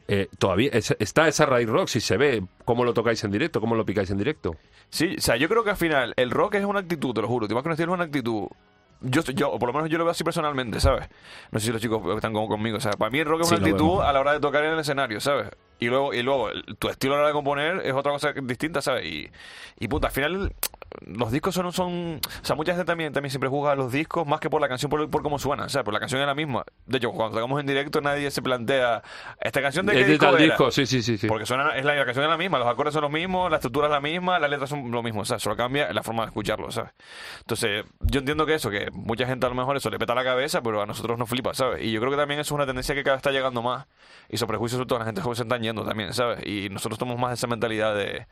eh, 0.09 0.29
todavía 0.39 0.71
es- 0.73 0.97
está 0.99 1.29
esa 1.29 1.47
raíz 1.47 1.69
rock, 1.69 1.87
si 1.89 2.01
se 2.01 2.17
ve 2.17 2.43
cómo 2.65 2.85
lo 2.85 2.93
tocáis 2.93 3.23
en 3.23 3.31
directo, 3.31 3.61
cómo 3.61 3.77
lo 3.77 3.85
picáis 3.85 4.11
en 4.11 4.19
directo. 4.19 4.57
Sí, 4.91 5.15
o 5.19 5.21
sea, 5.21 5.37
yo 5.37 5.49
creo 5.49 5.63
que 5.63 5.71
al 5.71 5.77
final 5.77 6.13
el 6.17 6.31
rock 6.33 6.57
es 6.57 6.65
una 6.65 6.81
actitud, 6.81 7.15
te 7.15 7.21
lo 7.23 7.29
juro. 7.29 7.47
Te 7.47 7.55
vas 7.55 7.63
con 7.63 7.71
estilo 7.73 7.93
es 7.93 7.95
una 7.97 8.05
actitud. 8.05 8.49
Yo, 9.03 9.23
yo, 9.23 9.51
o 9.51 9.59
por 9.59 9.69
lo 9.69 9.73
menos 9.75 9.91
yo 9.91 9.99
lo 9.99 10.05
veo 10.05 10.13
así 10.13 10.25
personalmente, 10.25 10.81
¿sabes? 10.81 11.09
No 11.51 11.59
sé 11.59 11.67
si 11.67 11.73
los 11.73 11.81
chicos 11.83 12.01
están 12.17 12.33
como 12.33 12.49
conmigo. 12.49 12.77
O 12.79 12.81
sea, 12.81 12.93
para 12.93 13.11
mí 13.11 13.19
el 13.19 13.27
rock 13.27 13.43
es 13.43 13.49
Sí, 13.49 13.55
una 13.57 13.67
actitud 13.67 14.01
a 14.01 14.13
la 14.13 14.21
hora 14.21 14.33
de 14.33 14.41
tocar 14.41 14.65
en 14.65 14.73
el 14.73 14.79
escenario, 14.79 15.21
¿sabes? 15.21 15.49
Y 15.79 15.87
luego, 15.87 16.15
y 16.15 16.23
luego 16.23 16.49
tu 16.79 16.89
estilo 16.89 17.15
a 17.15 17.17
la 17.17 17.21
hora 17.23 17.29
de 17.29 17.35
componer 17.35 17.83
es 17.85 17.93
otra 17.93 18.13
cosa 18.13 18.33
distinta, 18.33 18.81
¿sabes? 18.81 19.05
Y, 19.05 19.31
y 19.81 19.89
puta, 19.89 20.09
al 20.09 20.13
final 20.13 20.53
los 21.07 21.31
discos 21.33 21.55
son, 21.55 21.73
son... 21.73 22.21
O 22.23 22.45
sea, 22.45 22.57
mucha 22.57 22.73
gente 22.73 22.85
también, 22.85 23.13
también 23.13 23.31
siempre 23.31 23.49
juzga 23.49 23.73
a 23.73 23.75
los 23.77 23.93
discos 23.93 24.27
más 24.27 24.41
que 24.41 24.51
por 24.51 24.61
la 24.61 24.69
canción, 24.69 24.91
por, 24.91 25.09
por 25.11 25.23
cómo 25.23 25.39
suena. 25.39 25.65
O 25.65 25.69
sea, 25.69 25.85
por 25.85 25.95
la 25.95 26.01
canción 26.01 26.21
es 26.21 26.27
la 26.27 26.35
misma. 26.35 26.65
De 26.87 26.99
hecho, 26.99 27.11
cuando 27.13 27.37
tocamos 27.37 27.61
en 27.61 27.67
directo 27.67 28.01
nadie 28.01 28.31
se 28.31 28.43
plantea... 28.43 29.03
¿Esta 29.41 29.63
canción 29.63 29.87
de 29.87 29.93
qué 29.93 30.01
Es 30.03 30.07
disco 30.07 30.27
tal 30.27 30.35
era? 30.37 30.45
disco, 30.45 30.71
sí, 30.71 30.87
sí, 30.87 31.03
sí. 31.03 31.19
sí. 31.19 31.27
Porque 31.27 31.47
suena, 31.47 31.77
es 31.77 31.85
la, 31.85 31.95
la 31.95 32.05
canción 32.05 32.25
es 32.25 32.31
la 32.31 32.37
misma, 32.37 32.59
los 32.59 32.69
acordes 32.69 32.95
son 32.95 33.03
los 33.03 33.11
mismos, 33.11 33.51
la 33.51 33.57
estructura 33.57 33.87
es 33.87 33.93
la 33.93 34.01
misma, 34.01 34.39
las 34.39 34.51
letras 34.51 34.71
son 34.71 34.91
lo 34.91 35.03
mismo, 35.03 35.23
o 35.23 35.25
sea, 35.25 35.39
solo 35.39 35.57
cambia 35.57 35.93
la 35.93 36.03
forma 36.03 36.23
de 36.23 36.29
escucharlo, 36.29 36.71
¿sabes? 36.71 36.93
Entonces, 37.41 37.85
yo 38.01 38.21
entiendo 38.21 38.47
que 38.47 38.55
eso, 38.55 38.71
que 38.71 38.89
mucha 38.93 39.27
gente 39.27 39.47
a 39.47 39.49
lo 39.49 39.55
mejor 39.55 39.77
eso 39.77 39.91
le 39.91 39.99
peta 39.99 40.15
la 40.15 40.25
cabeza, 40.25 40.63
pero 40.63 40.83
a 40.83 40.87
nosotros 40.87 41.19
nos 41.19 41.29
flipa, 41.29 41.55
¿sabes? 41.55 41.83
Y 41.83 41.93
yo 41.93 42.01
creo 42.01 42.11
que 42.11 42.17
también 42.19 42.41
eso 42.41 42.55
es 42.55 42.57
una 42.57 42.67
tendencia 42.67 42.95
que 42.95 43.03
cada 43.03 43.17
vez 43.17 43.21
está 43.21 43.31
llegando 43.31 43.63
más, 43.63 43.87
y 44.29 44.37
esos 44.37 44.49
prejuicios 44.49 44.79
sobre 44.79 44.89
todo 44.89 44.99
la 44.99 45.05
gente 45.05 45.21
joven 45.21 45.37
se 45.37 45.43
están 45.43 45.63
yendo 45.63 45.85
también, 45.85 46.13
¿sabes? 46.13 46.45
Y 46.47 46.69
nosotros 46.71 46.99
tomamos 46.99 47.21
más 47.21 47.33
esa 47.39 47.47
mentalidad 47.47 47.95
de 47.95 48.27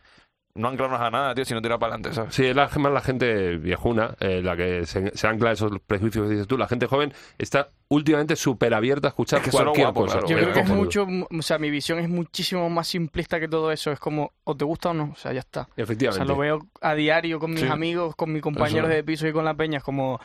no 0.54 0.69
anclarnos 0.69 1.00
a 1.00 1.11
nada, 1.11 1.35
tío, 1.35 1.45
sino 1.45 1.62
tirar 1.62 1.78
para 1.78 1.95
adelante, 1.95 2.14
¿sabes? 2.14 2.35
Sí, 2.35 2.45
es 2.47 2.57
la, 2.57 2.69
más 2.78 2.92
la 2.92 3.00
gente 3.00 3.57
viejuna, 3.57 4.14
eh, 4.21 4.42
la 4.42 4.57
que 4.57 4.85
se, 4.85 5.16
se 5.16 5.26
ancla 5.28 5.50
a 5.50 5.52
esos 5.52 5.71
prejuicios 5.87 6.25
que 6.26 6.33
dices 6.33 6.47
tú. 6.49 6.59
La 6.59 6.66
gente 6.66 6.87
joven 6.87 7.12
está 7.38 7.71
últimamente 7.88 8.35
súper 8.37 8.75
abierta 8.75 9.09
a 9.09 9.11
escuchar 9.11 9.38
Es 9.40 9.45
que 9.47 9.50
suena 9.52 9.66
cualquier 9.66 9.87
guapo, 9.87 10.00
cosa. 10.02 10.19
claro. 10.19 10.28
Yo 10.28 10.37
creo 10.37 10.52
que 10.52 10.61
es 10.61 10.69
mucho, 10.69 11.07
o 11.30 11.42
sea, 11.42 11.59
mi 11.59 11.71
visión 11.71 11.99
es 12.00 12.09
muchísimo 12.09 12.69
más 12.69 12.88
simplista 12.88 13.38
que 13.38 13.49
todo 13.49 13.71
eso. 13.73 13.90
Es 13.92 14.00
como, 14.00 14.33
o 14.45 14.57
te 14.57 14.64
gusta 14.64 14.90
o 14.90 14.95
no, 14.95 15.11
o 15.12 15.16
sea, 15.16 15.33
ya 15.33 15.40
está. 15.40 15.62
O 15.62 15.66
Efectivamente. 15.76 16.25
sea, 16.26 16.35
lo 16.35 16.38
veo 16.40 16.59
a 16.80 16.95
diario 16.95 17.38
con 17.38 17.50
mis 17.52 17.61
Sí. 17.61 17.66
amigos, 17.69 18.14
con 18.16 18.33
mis 18.33 18.42
compañeros 18.42 18.88
Eso. 18.90 18.97
de 18.97 19.04
piso 19.04 19.28
y 19.28 19.33
con 19.33 19.45
la 19.45 19.54
peña. 19.54 19.78
Es 19.78 19.85
como, 19.85 20.21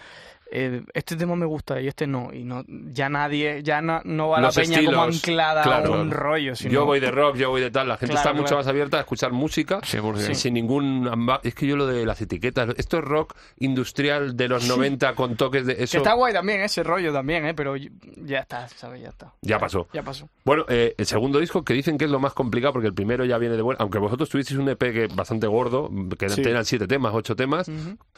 eh, 0.52 0.84
este 0.94 1.16
tema 1.16 1.36
me 1.36 1.46
gusta 1.46 1.82
y 1.82 1.88
este 1.88 2.08
no. 2.08 2.32
Y 2.34 2.44
no 2.44 2.64
ya 2.68 3.10
nadie, 3.10 3.62
ya 3.64 3.82
no, 3.82 4.02
no 4.06 4.30
va 4.30 4.40
Los 4.42 4.56
la 4.56 4.62
peña 4.64 4.78
como 4.86 5.06
estilos, 5.06 5.16
anclada 5.24 5.64
claro. 5.64 5.94
a 5.96 6.02
un 6.02 6.12
rollo. 6.12 6.56
Sino, 6.56 6.72
Yo 6.72 6.86
voy 6.86 7.00
de 7.00 7.12
rock, 7.12 7.36
yo 7.38 7.50
voy 7.50 7.62
de 7.62 7.72
tal. 7.72 7.88
La 7.88 7.98
gente 7.98 8.14
Claro, 8.14 8.30
está 8.30 8.42
mucho 8.42 8.56
más 8.56 8.68
abierta 8.68 8.98
a 8.98 9.02
escuchar 9.02 9.32
música 9.32 9.80
100%. 9.82 10.34
sin 10.36 10.54
ningún. 10.54 11.10
Es 11.44 11.56
que 11.56 11.68
yo 11.68 11.76
lo 11.76 11.88
de 11.88 12.06
las 12.06 12.22
etiquetas. 12.22 12.70
Esto 12.78 12.98
es 13.00 13.04
rock 13.04 13.36
industrial 13.58 14.38
de 14.38 14.48
los 14.48 14.68
90 14.68 15.16
con 15.16 15.36
toques 15.36 15.66
de. 15.66 15.76
Que 15.76 15.84
Eso 15.84 15.98
está 15.98 16.14
guay 16.14 16.34
también, 16.34 16.62
ese 16.62 16.84
rollo 16.84 17.12
también, 17.12 17.46
¿eh? 17.46 17.54
Pero 17.54 17.76
ya 17.76 18.40
está, 18.40 18.68
¿sabes? 18.70 19.02
Ya 19.02 19.10
está. 19.10 19.34
ya 19.42 19.60
pasó. 19.60 19.88
Ya 19.94 20.04
pasó. 20.04 20.30
Bueno, 20.44 20.66
eh, 20.70 20.94
el 20.98 21.06
segundo 21.06 21.40
disco 21.40 21.64
que 21.64 21.74
dicen 21.74 21.98
que 21.98 22.06
es 22.06 22.12
lo 22.12 22.20
más 22.20 22.34
complicado 22.34 22.74
porque 22.74 22.88
el 22.88 22.94
primero 22.94 23.26
ya 23.26 23.38
viene 23.38 23.56
de 23.56 23.62
bueno. 23.62 23.78
Aunque 23.82 23.98
vosotros 24.00 24.30
tuvisteis 24.30 24.60
un 24.60 24.70
EP 24.70 24.80
que 24.80 25.08
bastante 25.14 25.48
gordo, 25.48 25.90
que 26.18 26.30
Sí. 26.30 26.42
tenían 26.42 26.66
siete 26.66 26.88
temas, 26.88 27.14
ocho 27.14 27.36
temas. 27.36 27.70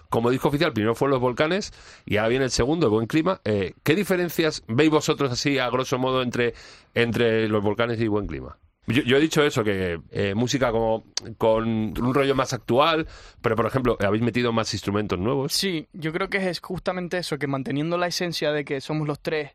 Como 0.10 0.30
disco 0.30 0.48
oficial, 0.50 0.72
primero 0.74 0.96
fueron 0.96 1.12
Los 1.14 1.22
Volcanes 1.22 1.74
y 2.06 2.17
viene 2.26 2.46
el 2.46 2.52
segundo, 2.52 2.88
El 2.88 2.92
Buen 2.92 3.08
Clima. 3.08 3.42
Eh, 3.44 3.74
¿Qué 3.84 3.94
diferencias 3.94 4.64
veis 4.68 4.90
vosotros 4.90 5.32
así, 5.32 5.60
a 5.60 5.70
grosso 5.70 6.00
modo, 6.00 6.24
entre, 6.24 6.54
entre 6.94 7.48
Los 7.50 7.62
Volcanes 7.64 8.00
y 8.00 8.08
Buen 8.08 8.26
Clima? 8.26 8.58
Yo, 8.88 9.04
yo 9.04 9.18
he 9.18 9.20
dicho 9.20 9.44
eso, 9.44 9.64
que 9.64 10.00
eh, 10.12 10.34
música 10.34 10.72
como 10.72 11.04
con 11.38 11.68
un 11.68 12.14
rollo 12.14 12.34
más 12.34 12.54
actual, 12.54 13.06
pero 13.42 13.56
por 13.56 13.66
ejemplo, 13.66 13.98
habéis 14.00 14.24
metido 14.24 14.54
más 14.54 14.74
instrumentos 14.74 15.20
nuevos. 15.20 15.52
Sí, 15.52 15.90
yo 15.92 16.14
creo 16.14 16.30
que 16.30 16.50
es 16.50 16.62
justamente 16.62 17.18
eso, 17.18 17.38
que 17.38 17.48
manteniendo 17.48 17.98
la 17.98 18.08
esencia 18.08 18.54
de 18.54 18.64
que 18.64 18.80
somos 18.80 19.06
los 19.06 19.20
tres 19.20 19.52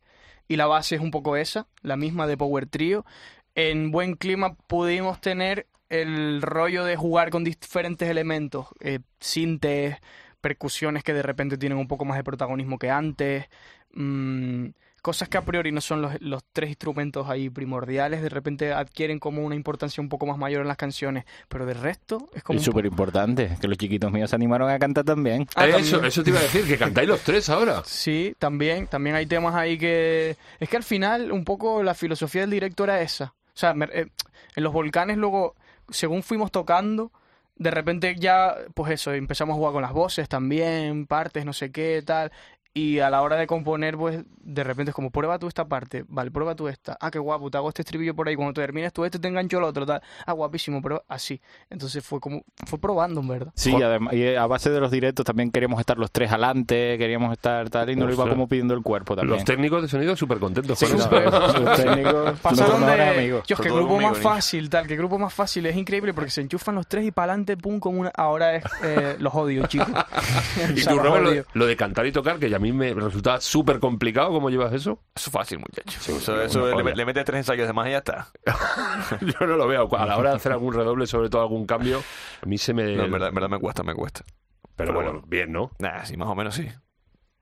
y 0.49 0.57
la 0.57 0.67
base 0.67 0.97
es 0.97 1.01
un 1.01 1.11
poco 1.11 1.37
esa, 1.37 1.67
la 1.81 1.97
misma 1.97 2.27
de 2.27 2.37
Power 2.37 2.67
Trio, 2.67 3.07
en 3.55 3.91
buen 3.91 4.15
clima 4.17 4.55
pudimos 4.67 5.21
tener 5.21 5.67
el 5.89 6.43
rollo 6.43 6.85
de 6.85 6.97
jugar 6.97 7.31
con 7.31 7.45
diferentes 7.45 8.09
elementos, 8.09 8.67
eh, 8.81 9.01
sintes, 9.21 9.97
percusiones 10.43 11.03
que 11.03 11.15
de 11.15 11.23
repente 11.23 11.57
tienen 11.57 11.79
un 11.79 11.89
poco 11.89 12.05
más 12.05 12.19
de 12.19 12.25
protagonismo 12.25 12.79
que 12.79 12.91
antes, 12.91 13.47
mm, 13.95 14.67
cosas 15.03 15.29
que 15.29 15.37
a 15.37 15.43
priori 15.45 15.73
no 15.73 15.81
son 15.81 16.01
los, 16.01 16.21
los 16.21 16.45
tres 16.53 16.69
instrumentos 16.69 17.29
ahí 17.29 17.51
primordiales, 17.51 18.23
de 18.23 18.29
repente 18.29 18.73
adquieren 18.73 19.19
como 19.19 19.43
una 19.43 19.55
importancia 19.57 20.01
un 20.01 20.09
poco 20.09 20.27
más 20.27 20.39
mayor 20.39 20.63
en 20.63 20.69
las 20.69 20.77
canciones, 20.77 21.25
pero 21.49 21.67
de 21.67 21.75
resto 21.75 22.29
es 22.35 22.43
como... 22.45 22.59
Es 22.59 22.65
súper 22.65 22.87
importante 22.87 23.57
que 23.61 23.67
los 23.67 23.79
chiquitos 23.79 24.13
míos 24.13 24.31
se 24.31 24.37
animaron 24.37 24.71
a 24.71 24.79
cantar 24.79 25.05
también. 25.05 25.49
Ah, 25.57 25.67
Eh, 25.67 25.71
eso, 25.71 25.93
también. 25.93 26.05
eso 26.05 26.23
te 26.23 26.31
iba 26.31 26.39
a 26.39 26.43
decir, 26.43 26.67
que 26.67 26.79
cantáis 26.79 27.09
los 27.09 27.21
tres 27.23 27.49
ahora. 27.49 27.83
Sí, 27.87 28.37
también, 28.39 28.87
también 28.87 29.17
hay 29.17 29.27
temas 29.27 29.55
ahí 29.57 29.77
que... 29.77 30.37
Es 30.61 30.69
que 30.69 30.77
al 30.77 30.85
final 30.85 31.33
un 31.33 31.45
poco 31.45 31.83
la 31.83 31.95
filosofía 31.95 32.43
del 32.43 32.51
director 32.51 32.89
era 32.89 33.01
esa. 33.03 33.35
O 33.49 33.57
sea, 33.59 33.75
me- 33.75 33.89
eh, 33.93 34.07
en 34.55 34.63
los 34.63 34.73
volcanes 34.73 35.17
luego, 35.17 35.57
según 35.89 36.23
fuimos 36.23 36.53
tocando, 36.53 37.11
de 37.57 37.71
repente 37.71 38.17
ya, 38.19 38.55
pues 38.75 38.93
eso, 38.93 39.13
empezamos 39.13 39.55
a 39.55 39.57
jugar 39.57 39.73
con 39.73 39.83
las 39.83 39.93
voces 39.93 40.29
también, 40.29 41.07
partes, 41.07 41.45
no 41.45 41.53
sé 41.53 41.71
qué, 41.73 42.03
tal. 42.05 42.33
Y 42.75 43.01
a 43.01 43.11
la 43.11 43.21
hora 43.21 43.37
de 43.37 43.47
componer, 43.47 43.99
pues 43.99 44.25
de 44.45 44.65
repente 44.65 44.91
es 44.91 44.95
como, 44.95 45.11
prueba 45.11 45.39
tú 45.39 45.47
esta 45.47 45.67
parte, 45.67 46.05
vale, 46.09 46.31
prueba 46.31 46.55
tú 46.55 46.69
esta. 46.69 46.97
Ah, 47.01 47.11
qué 47.11 47.19
guapo, 47.19 47.51
te 47.51 47.59
hago 47.59 47.69
este 47.69 47.83
estribillo 47.83 48.15
por 48.17 48.29
ahí. 48.29 48.35
Cuando 48.35 48.55
termines 48.55 48.95
tú 48.95 49.05
este, 49.05 49.19
te 49.19 49.29
engancho 49.29 49.59
el 49.59 49.65
otro, 49.65 49.85
tal. 49.85 50.01
Ah, 50.25 50.33
guapísimo, 50.33 50.81
pero 50.81 51.05
así. 51.07 51.39
Entonces 51.69 52.03
fue 52.03 52.19
como, 52.19 52.43
fue 52.67 52.79
probando, 52.79 53.21
en 53.21 53.29
verdad. 53.29 53.53
Sí, 53.55 53.75
además, 53.75 54.15
y 54.15 54.35
a 54.35 54.47
base 54.47 54.71
de 54.71 54.81
los 54.81 54.91
directos 54.91 55.27
también 55.27 55.51
queríamos 55.51 55.81
estar 55.81 55.99
los 55.99 56.11
tres 56.11 56.31
adelante, 56.31 56.97
queríamos 56.97 57.33
estar 57.33 57.69
tal, 57.69 57.91
y 57.91 57.97
nos 57.97 58.09
lo 58.09 58.15
iba 58.15 58.29
como 58.29 58.49
pidiendo 58.49 58.73
el 58.73 58.83
cuerpo 58.83 59.15
también. 59.17 59.37
Los 59.37 59.45
técnicos 59.45 59.83
de 59.83 59.89
sonido 59.89 60.17
súper 60.17 60.39
contentos 60.39 60.79
Sí, 60.79 60.87
con 60.87 60.97
eso. 60.97 61.11
no, 61.11 61.59
los 61.61 61.77
técnicos, 61.77 62.41
Pasaron 62.43 62.87
de. 62.87 63.03
amigos. 63.03 63.47
Dios, 63.47 63.61
qué 63.61 63.69
grupo 63.71 64.01
más 64.01 64.17
fácil, 64.17 64.71
tal, 64.71 64.87
qué 64.87 64.97
grupo 64.97 65.19
más 65.19 65.35
fácil. 65.35 65.67
Es 65.67 65.77
increíble 65.77 66.15
porque 66.15 66.31
se 66.31 66.41
enchufan 66.41 66.75
los 66.77 66.87
tres 66.87 67.05
y 67.05 67.11
para 67.11 67.33
adelante, 67.33 67.59
pum, 67.59 67.79
como 67.81 68.01
una. 68.01 68.11
Ahora 68.17 68.57
es. 68.57 68.65
eh, 68.83 69.17
los 69.19 69.35
odio, 69.35 69.67
chicos. 69.67 69.89
Y 70.75 70.83
tú, 70.85 70.99
Robert, 70.99 71.25
lo, 71.25 71.61
lo 71.61 71.67
de 71.67 71.77
cantar 71.77 72.07
y 72.07 72.13
tocar, 72.13 72.39
que 72.39 72.49
ya 72.49 72.59
mí 72.63 72.73
me 72.73 72.95
resulta 72.95 73.41
súper 73.41 73.79
complicado, 73.81 74.31
¿cómo 74.31 74.49
llevas 74.51 74.73
eso? 74.73 74.99
Eso 75.15 75.31
es 75.31 75.33
fácil, 75.33 75.59
muchacho. 75.59 75.99
eso 75.99 76.33
una 76.33 76.45
eso 76.45 76.83
le, 76.83 76.95
le 76.95 77.05
metes 77.05 77.25
tres 77.25 77.39
ensayos 77.39 77.67
de 77.67 77.73
más 77.73 77.89
y 77.89 77.91
ya 77.91 77.99
está. 77.99 78.29
Yo 79.21 79.47
no 79.47 79.57
lo 79.57 79.67
veo. 79.69 79.89
A 79.97 80.07
la 80.07 80.17
hora 80.17 80.31
de 80.31 80.37
hacer 80.37 80.53
algún 80.53 80.73
redoble, 80.75 81.07
sobre 81.07 81.29
todo 81.29 81.43
algún 81.43 81.67
cambio, 81.67 82.03
a 82.43 82.47
mí 82.47 82.59
se 82.59 82.73
me... 82.75 82.97
No, 82.97 83.05
en, 83.05 83.11
verdad, 83.13 83.29
en 83.29 83.35
verdad 83.35 83.51
me 83.51 83.59
cuesta, 83.59 83.83
me 83.83 83.95
cuesta. 83.95 84.23
Pero 84.25 84.75
pero 84.77 84.95
bueno, 84.95 85.11
bueno. 85.13 85.27
bien, 85.29 85.53
¿no? 85.53 85.71
Nah, 85.79 86.05
sí, 86.05 86.17
más 86.17 86.29
o 86.29 86.35
menos 86.35 86.55
sí. 86.55 86.67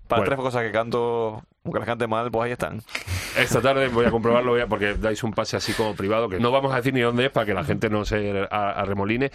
Para 0.09 0.23
Bueno. 0.23 0.35
tres 0.37 0.45
cosas 0.45 0.63
que 0.65 0.73
canto, 0.73 1.45
aunque 1.65 1.79
las 1.79 1.87
cante 1.87 2.07
mal, 2.09 2.31
pues 2.33 2.47
ahí 2.47 2.53
están. 2.53 2.83
Esta 3.37 3.61
tarde 3.61 3.87
voy 3.89 4.07
a 4.07 4.11
comprobarlo 4.11 4.51
voy 4.51 4.61
a- 4.61 4.67
porque 4.67 4.95
dais 4.95 5.23
un 5.23 5.33
pase 5.33 5.57
así 5.57 5.73
como 5.73 5.95
privado, 5.95 6.29
que 6.29 6.41
no 6.41 6.51
vamos 6.51 6.73
a 6.73 6.77
decir 6.77 6.93
ni 6.93 7.01
dónde 7.01 7.27
es 7.27 7.31
para 7.31 7.47
que 7.47 7.55
la 7.55 7.63
gente 7.63 7.89
no 7.89 8.05
se 8.05 8.49
arremoline. 8.51 9.31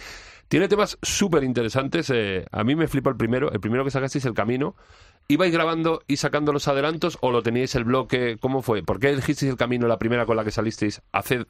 Tiene 0.48 0.68
temas 0.68 0.98
súper 1.02 1.42
interesantes. 1.44 2.10
eh, 2.10 2.46
a 2.52 2.62
mí 2.64 2.74
me 2.76 2.86
flipa 2.88 3.10
el 3.10 3.16
primero. 3.16 3.50
El 3.52 3.60
primero 3.60 3.84
que 3.84 3.90
sacasteis, 3.90 4.24
El 4.26 4.34
Camino. 4.34 4.76
¿Ibais 5.28 5.52
grabando 5.52 6.02
y 6.06 6.18
sacando 6.18 6.52
los 6.52 6.68
adelantos 6.68 7.18
o 7.20 7.32
lo 7.32 7.42
teníais 7.42 7.74
el 7.74 7.84
bloque? 7.84 8.36
¿Cómo 8.40 8.62
fue? 8.62 8.82
¿Por 8.84 9.00
qué 9.00 9.10
elegisteis 9.10 9.50
El 9.50 9.58
Camino, 9.58 9.88
la 9.88 9.98
primera 9.98 10.24
con 10.24 10.36
la 10.36 10.44
que 10.44 10.52
salisteis 10.52 11.02
hace 11.10 11.46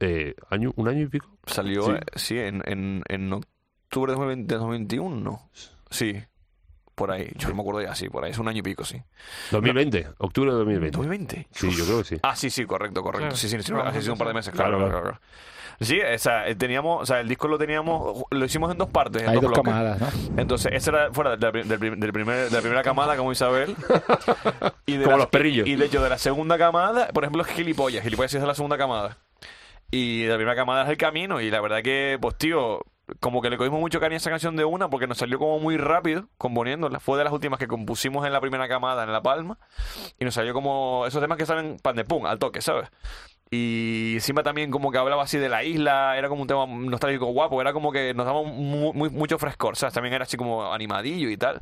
eh, 0.00 0.34
año, 0.48 0.72
un 0.76 0.88
año 0.88 1.02
y 1.02 1.08
pico? 1.08 1.28
Salió, 1.46 1.82
Sí. 1.82 1.90
eh, 1.92 2.00
sí, 2.16 2.38
en, 2.38 2.62
en, 2.64 3.02
en 3.08 3.32
octubre 3.34 4.12
de 4.12 4.16
2020 4.18 4.54
de 4.54 4.58
2021, 4.58 5.16
¿no? 5.16 5.50
Sí, 5.90 6.14
por 6.98 7.10
ahí. 7.10 7.30
Yo 7.36 7.48
no 7.48 7.54
me 7.54 7.60
acuerdo 7.62 7.80
ya, 7.82 7.94
sí, 7.94 8.08
por 8.10 8.24
ahí. 8.24 8.32
Es 8.32 8.38
un 8.38 8.48
año 8.48 8.58
y 8.58 8.62
pico, 8.62 8.84
sí. 8.84 9.00
2020, 9.52 10.08
octubre 10.18 10.50
de 10.50 10.56
2020. 10.58 10.98
¿2020? 10.98 11.46
Sí, 11.52 11.70
yo 11.70 11.84
creo 11.86 11.98
que 11.98 12.04
sí. 12.04 12.16
Ah, 12.22 12.36
sí, 12.36 12.50
sí, 12.50 12.66
correcto, 12.66 13.02
correcto. 13.02 13.20
Claro. 13.28 13.36
Sí, 13.36 13.48
sí, 13.48 13.62
sí, 13.62 13.72
Vamos 13.72 13.94
ha 13.96 14.00
sido 14.00 14.12
un 14.12 14.18
par 14.18 14.28
de 14.28 14.34
meses, 14.34 14.52
Claro, 14.52 14.76
claro, 14.76 14.90
claro. 14.90 15.02
claro, 15.04 15.18
claro. 15.18 15.32
Sí, 15.80 16.00
o 16.00 16.18
sea, 16.18 16.48
eh, 16.48 16.56
teníamos, 16.56 17.02
o 17.02 17.06
sea, 17.06 17.20
el 17.20 17.28
disco 17.28 17.46
lo 17.46 17.56
teníamos, 17.56 18.24
lo 18.30 18.44
hicimos 18.44 18.72
en 18.72 18.78
dos 18.78 18.88
partes, 18.88 19.22
en 19.22 19.28
Hay 19.28 19.34
dos 19.36 19.44
dos 19.44 19.52
camadas, 19.52 20.00
¿no? 20.00 20.08
Entonces, 20.36 20.72
esa 20.74 20.90
era 20.90 21.12
fuera 21.12 21.36
del, 21.36 21.68
del, 21.68 21.78
prim- 21.78 22.00
del 22.00 22.12
primer, 22.12 22.50
de 22.50 22.56
la 22.56 22.60
primera 22.60 22.82
camada, 22.82 23.16
como 23.16 23.30
Isabel. 23.30 23.76
Y 24.86 24.96
de 24.96 25.04
Como 25.04 25.12
la- 25.16 25.22
los 25.22 25.26
perrillos. 25.28 25.68
Y 25.68 25.76
de 25.76 25.84
hecho, 25.86 26.02
de 26.02 26.08
la 26.08 26.18
segunda 26.18 26.58
camada, 26.58 27.06
por 27.08 27.22
ejemplo, 27.22 27.44
Gilipollas. 27.44 28.02
Gilipollas 28.02 28.34
es 28.34 28.40
de 28.40 28.46
la 28.48 28.56
segunda 28.56 28.76
camada. 28.76 29.18
Y 29.92 30.22
de 30.22 30.30
la 30.30 30.34
primera 30.34 30.56
camada 30.56 30.82
es 30.82 30.90
El 30.90 30.96
Camino. 30.96 31.40
Y 31.40 31.48
la 31.48 31.60
verdad 31.60 31.80
que, 31.82 32.18
pues, 32.20 32.36
tío, 32.36 32.80
como 33.20 33.42
que 33.42 33.50
le 33.50 33.56
cogimos 33.56 33.80
mucho 33.80 34.00
cariño 34.00 34.16
a 34.16 34.18
esa 34.18 34.30
canción 34.30 34.56
de 34.56 34.64
una 34.64 34.88
porque 34.90 35.06
nos 35.06 35.18
salió 35.18 35.38
como 35.38 35.58
muy 35.58 35.76
rápido 35.76 36.28
componiéndola. 36.38 37.00
Fue 37.00 37.18
de 37.18 37.24
las 37.24 37.32
últimas 37.32 37.58
que 37.58 37.66
compusimos 37.68 38.26
en 38.26 38.32
la 38.32 38.40
primera 38.40 38.68
camada, 38.68 39.04
en 39.04 39.12
La 39.12 39.22
Palma. 39.22 39.58
Y 40.18 40.24
nos 40.24 40.34
salió 40.34 40.52
como 40.54 41.04
esos 41.06 41.20
temas 41.20 41.38
que 41.38 41.46
salen 41.46 41.78
pan 41.82 41.96
de 41.96 42.04
pum, 42.04 42.26
al 42.26 42.38
toque, 42.38 42.60
¿sabes? 42.60 42.88
Y 43.50 44.12
encima 44.14 44.42
también 44.42 44.70
como 44.70 44.92
que 44.92 44.98
hablaba 44.98 45.22
así 45.22 45.38
de 45.38 45.48
la 45.48 45.64
isla, 45.64 46.18
era 46.18 46.28
como 46.28 46.42
un 46.42 46.48
tema 46.48 46.66
nostálgico 46.66 47.26
guapo, 47.26 47.60
era 47.62 47.72
como 47.72 47.90
que 47.92 48.12
nos 48.12 48.26
daba 48.26 48.42
mu- 48.42 48.92
muy, 48.92 49.08
mucho 49.10 49.38
frescor, 49.38 49.76
¿sabes? 49.76 49.94
También 49.94 50.14
era 50.14 50.24
así 50.24 50.36
como 50.36 50.72
animadillo 50.72 51.30
y 51.30 51.36
tal. 51.36 51.60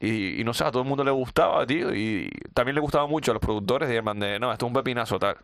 Y, 0.00 0.42
no 0.44 0.52
sé, 0.52 0.64
a 0.64 0.70
todo 0.70 0.82
el 0.82 0.88
mundo 0.88 1.04
le 1.04 1.12
gustaba, 1.12 1.64
tío. 1.66 1.94
Y 1.94 2.28
también 2.52 2.74
le 2.74 2.80
gustaba 2.80 3.06
mucho 3.06 3.30
a 3.30 3.34
los 3.34 3.40
productores. 3.40 3.88
Y 3.88 3.94
de, 3.94 4.38
no, 4.38 4.52
esto 4.52 4.66
es 4.66 4.68
un 4.68 4.74
pepinazo 4.74 5.18
tal. 5.18 5.36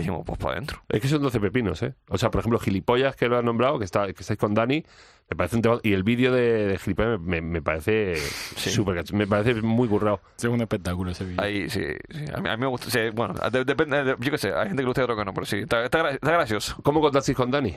Y 0.00 0.02
dijimos, 0.02 0.22
pues 0.26 0.38
para 0.38 0.52
adentro. 0.54 0.80
Es 0.88 1.00
que 1.00 1.08
son 1.08 1.22
12 1.22 1.40
pepinos, 1.40 1.82
¿eh? 1.82 1.94
O 2.08 2.18
sea, 2.18 2.30
por 2.30 2.40
ejemplo, 2.40 2.58
Gilipollas, 2.58 3.16
que 3.16 3.28
lo 3.28 3.38
has 3.38 3.44
nombrado, 3.44 3.78
que, 3.78 3.84
está, 3.84 4.06
que 4.12 4.20
estáis 4.20 4.38
con 4.38 4.54
Dani, 4.54 4.84
me 5.30 5.36
parece 5.36 5.56
un 5.56 5.62
tema... 5.62 5.78
Y 5.82 5.92
el 5.92 6.02
vídeo 6.02 6.32
de, 6.32 6.66
de 6.66 6.78
Gilipollas 6.78 7.20
me, 7.20 7.40
me 7.40 7.62
parece 7.62 8.16
súper 8.16 8.96
cacho- 8.96 9.14
Me 9.14 9.26
parece 9.26 9.54
muy 9.62 9.86
currado. 9.88 10.20
Es 10.36 10.44
un 10.44 10.60
espectáculo 10.60 11.10
ese 11.12 11.24
vídeo. 11.24 11.42
Ahí 11.42 11.68
sí, 11.70 11.82
sí. 12.10 12.24
A, 12.34 12.40
mí, 12.40 12.48
a 12.48 12.56
mí 12.56 12.60
me 12.62 12.66
gusta. 12.66 12.90
sí, 12.90 12.98
bueno, 13.14 13.34
de- 13.50 13.64
depende. 13.64 14.02
de- 14.04 14.16
yo 14.18 14.30
qué 14.30 14.38
sé, 14.38 14.48
hay 14.52 14.68
gente 14.68 14.76
que 14.76 14.82
le 14.82 14.86
gusta 14.86 15.00
y 15.02 15.04
otro 15.04 15.16
que 15.16 15.24
no, 15.24 15.32
pero 15.34 15.46
sí, 15.46 15.58
está, 15.58 15.84
está, 15.84 16.00
gra- 16.02 16.14
está 16.14 16.30
gracioso. 16.32 16.76
¿Cómo 16.82 17.00
contasteis 17.00 17.36
con 17.36 17.50
Dani? 17.50 17.76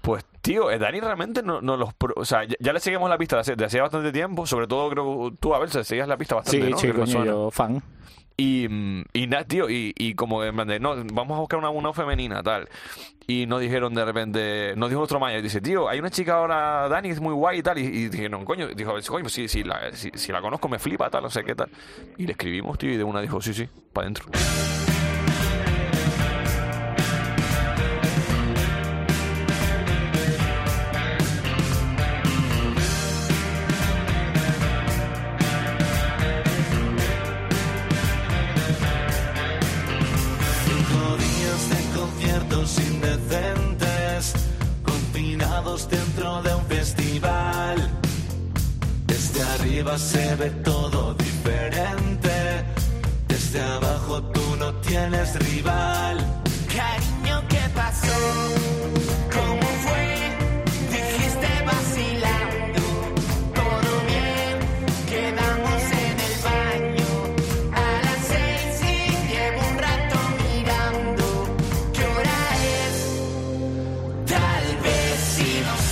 Pues, 0.00 0.24
tío, 0.42 0.70
eh, 0.70 0.78
Dani 0.78 1.00
realmente 1.00 1.42
no, 1.42 1.60
no 1.60 1.76
los. 1.76 1.92
pro- 1.94 2.14
O 2.16 2.24
sea, 2.24 2.44
ya, 2.44 2.54
ya 2.60 2.72
le 2.72 2.80
seguimos 2.80 3.10
la 3.10 3.18
pista 3.18 3.36
de 3.36 3.40
hace, 3.40 3.56
de 3.56 3.64
hace 3.64 3.80
bastante 3.80 4.12
tiempo. 4.12 4.46
Sobre 4.46 4.66
todo, 4.66 4.88
creo 4.90 5.30
que 5.30 5.36
tú, 5.38 5.54
a 5.54 5.58
ver, 5.58 5.70
se 5.70 5.82
seguías 5.84 6.06
la 6.06 6.16
pista 6.16 6.36
bastante, 6.36 6.64
Sí, 6.66 6.70
¿no? 6.70 6.78
sí, 6.78 6.92
coño, 6.92 7.24
yo 7.24 7.50
fan. 7.50 7.82
Y, 8.40 8.66
y 9.12 9.26
nada, 9.26 9.42
tío, 9.42 9.68
y, 9.68 9.92
y 9.98 10.14
como 10.14 10.44
en 10.44 10.54
plan 10.54 10.68
de, 10.68 10.78
no, 10.78 10.94
vamos 11.12 11.36
a 11.36 11.40
buscar 11.40 11.58
una, 11.58 11.70
una 11.70 11.92
femenina, 11.92 12.40
tal. 12.40 12.68
Y 13.26 13.46
nos 13.46 13.60
dijeron 13.60 13.92
de 13.94 14.04
repente, 14.04 14.74
nos 14.76 14.88
dijo 14.90 15.00
nuestro 15.00 15.18
manager, 15.18 15.42
dice, 15.42 15.60
tío, 15.60 15.88
hay 15.88 15.98
una 15.98 16.08
chica 16.08 16.34
ahora, 16.34 16.88
Dani, 16.88 17.08
es 17.10 17.20
muy 17.20 17.34
guay 17.34 17.58
y 17.58 17.62
tal. 17.64 17.78
Y, 17.78 17.82
y 17.82 18.08
dije, 18.08 18.28
no, 18.28 18.44
coño, 18.44 18.68
dijo, 18.68 18.94
coño, 19.08 19.28
si, 19.28 19.48
si, 19.48 19.64
la, 19.64 19.92
si, 19.92 20.12
si 20.14 20.30
la 20.30 20.40
conozco 20.40 20.68
me 20.68 20.78
flipa, 20.78 21.10
tal, 21.10 21.24
no 21.24 21.30
sé 21.30 21.42
qué 21.42 21.56
tal. 21.56 21.68
Y 22.16 22.26
le 22.26 22.32
escribimos, 22.32 22.78
tío, 22.78 22.92
y 22.92 22.96
de 22.96 23.02
una 23.02 23.20
dijo, 23.20 23.40
sí, 23.42 23.52
sí, 23.52 23.68
para 23.92 24.04
adentro. 24.04 24.26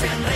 Si 0.06 0.35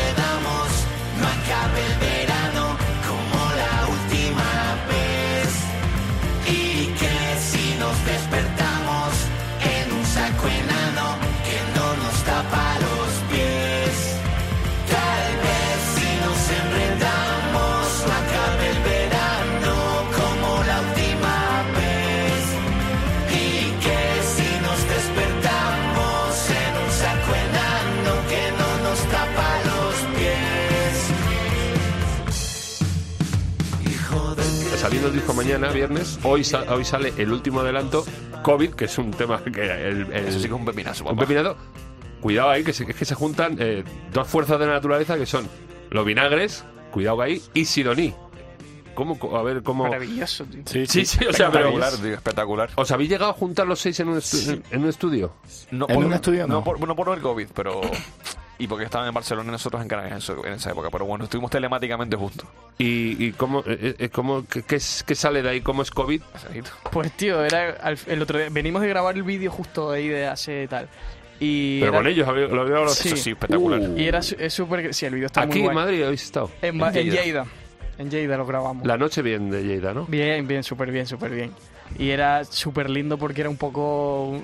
saliendo 35.00 35.08
el 35.08 35.14
disco 35.14 35.34
mañana, 35.34 35.72
viernes. 35.72 36.18
Hoy, 36.24 36.44
sa- 36.44 36.64
hoy 36.74 36.84
sale 36.84 37.12
el 37.16 37.32
último 37.32 37.60
adelanto, 37.60 38.04
COVID, 38.42 38.72
que 38.74 38.84
es 38.84 38.98
un 38.98 39.10
tema 39.12 39.42
que 39.42 39.50
el, 39.64 40.12
el- 40.12 40.12
Eso 40.12 40.38
sí 40.38 40.42
que 40.48 40.54
es 40.54 40.60
un 40.60 40.64
pepinazo, 40.64 41.04
un 41.04 41.16
pepinazo. 41.16 41.56
Cuidado 42.20 42.50
ahí, 42.50 42.62
que 42.62 42.72
se, 42.74 42.84
es 42.84 42.94
que 42.94 43.04
se 43.06 43.14
juntan 43.14 43.56
eh, 43.58 43.82
dos 44.12 44.28
fuerzas 44.28 44.58
de 44.60 44.66
la 44.66 44.72
naturaleza 44.74 45.16
que 45.16 45.24
son 45.24 45.48
los 45.90 46.04
vinagres, 46.04 46.64
cuidado 46.90 47.16
que 47.18 47.22
ahí, 47.24 47.42
y 47.54 47.64
Sidoní. 47.64 48.12
¿Cómo, 48.94 49.16
a 49.38 49.42
ver, 49.42 49.62
cómo... 49.62 49.84
Maravilloso, 49.84 50.44
tío. 50.44 50.60
Sí, 50.66 50.84
Sí, 50.86 51.06
sí, 51.06 51.24
o 51.24 51.32
sea, 51.32 51.50
pero... 51.50 51.68
Espectacular, 51.70 51.92
tío, 52.02 52.14
espectacular. 52.14 52.70
¿Os 52.74 52.90
habéis 52.90 53.08
llegado 53.08 53.30
a 53.30 53.34
juntar 53.34 53.66
los 53.66 53.80
seis 53.80 53.98
en 54.00 54.08
un, 54.08 54.18
estu- 54.18 54.62
en 54.70 54.82
un 54.82 54.88
estudio? 54.88 55.32
No 55.70 55.86
¿En 55.88 56.04
un 56.04 56.12
estudio 56.12 56.46
no? 56.46 56.62
por, 56.62 56.86
no 56.86 56.94
por 56.94 57.16
el 57.16 57.22
COVID, 57.22 57.48
pero... 57.54 57.80
Y 58.60 58.68
porque 58.68 58.84
estaban 58.84 59.08
en 59.08 59.14
Barcelona 59.14 59.48
y 59.48 59.52
nosotros 59.52 59.80
en 59.82 59.88
Canarias 59.88 60.28
en, 60.28 60.52
esa 60.52 60.70
época. 60.70 60.88
Pero 60.92 61.06
bueno, 61.06 61.24
estuvimos 61.24 61.50
telemáticamente 61.50 62.14
juntos. 62.14 62.46
¿Y, 62.78 63.24
y 63.26 63.32
cómo, 63.32 63.64
eh, 63.66 63.94
eh, 63.98 64.08
cómo 64.10 64.44
qué, 64.46 64.62
qué 64.62 65.14
sale 65.14 65.42
de 65.42 65.48
ahí? 65.48 65.60
¿Cómo 65.62 65.82
es 65.82 65.90
COVID? 65.90 66.20
Pues 66.92 67.12
tío, 67.12 67.42
era 67.44 67.76
el 68.06 68.22
otro 68.22 68.38
día, 68.38 68.48
venimos 68.50 68.82
de 68.82 68.88
grabar 68.88 69.16
el 69.16 69.22
vídeo 69.22 69.50
justo 69.50 69.90
ahí 69.90 70.08
de 70.08 70.26
hace 70.26 70.68
tal. 70.68 70.88
Y 71.40 71.80
Pero 71.80 71.92
era- 71.92 71.98
con 72.00 72.06
ellos, 72.06 72.28
¿habéis- 72.28 72.50
¿lo 72.50 72.60
habéis 72.60 72.76
hablado? 72.76 72.94
Sí. 72.94 73.08
Eso 73.08 73.16
sí, 73.16 73.30
espectacular. 73.30 73.80
Uh. 73.80 73.96
Y 73.98 74.04
era 74.06 74.22
súper... 74.22 74.92
Sí, 74.92 75.06
el 75.06 75.14
vídeo 75.14 75.26
está 75.26 75.40
Aquí 75.40 75.52
muy 75.52 75.58
en 75.60 75.64
guay. 75.64 75.74
Madrid 75.76 76.02
habéis 76.02 76.22
estado. 76.22 76.50
En, 76.60 76.78
En 76.78 76.86
en 76.86 76.92
Lleida. 76.92 77.22
Lleida. 77.22 77.46
En 77.96 78.10
Lleida 78.10 78.36
lo 78.36 78.44
grabamos. 78.44 78.86
La 78.86 78.98
noche 78.98 79.22
bien 79.22 79.50
de 79.50 79.62
Lleida, 79.62 79.94
¿no? 79.94 80.04
Bien, 80.04 80.46
bien, 80.46 80.62
súper 80.62 80.90
bien, 80.90 81.06
súper 81.06 81.30
bien. 81.30 81.50
Y 81.98 82.10
era 82.10 82.44
súper 82.44 82.90
lindo 82.90 83.16
porque 83.16 83.40
era 83.40 83.48
un 83.48 83.56
poco 83.56 84.38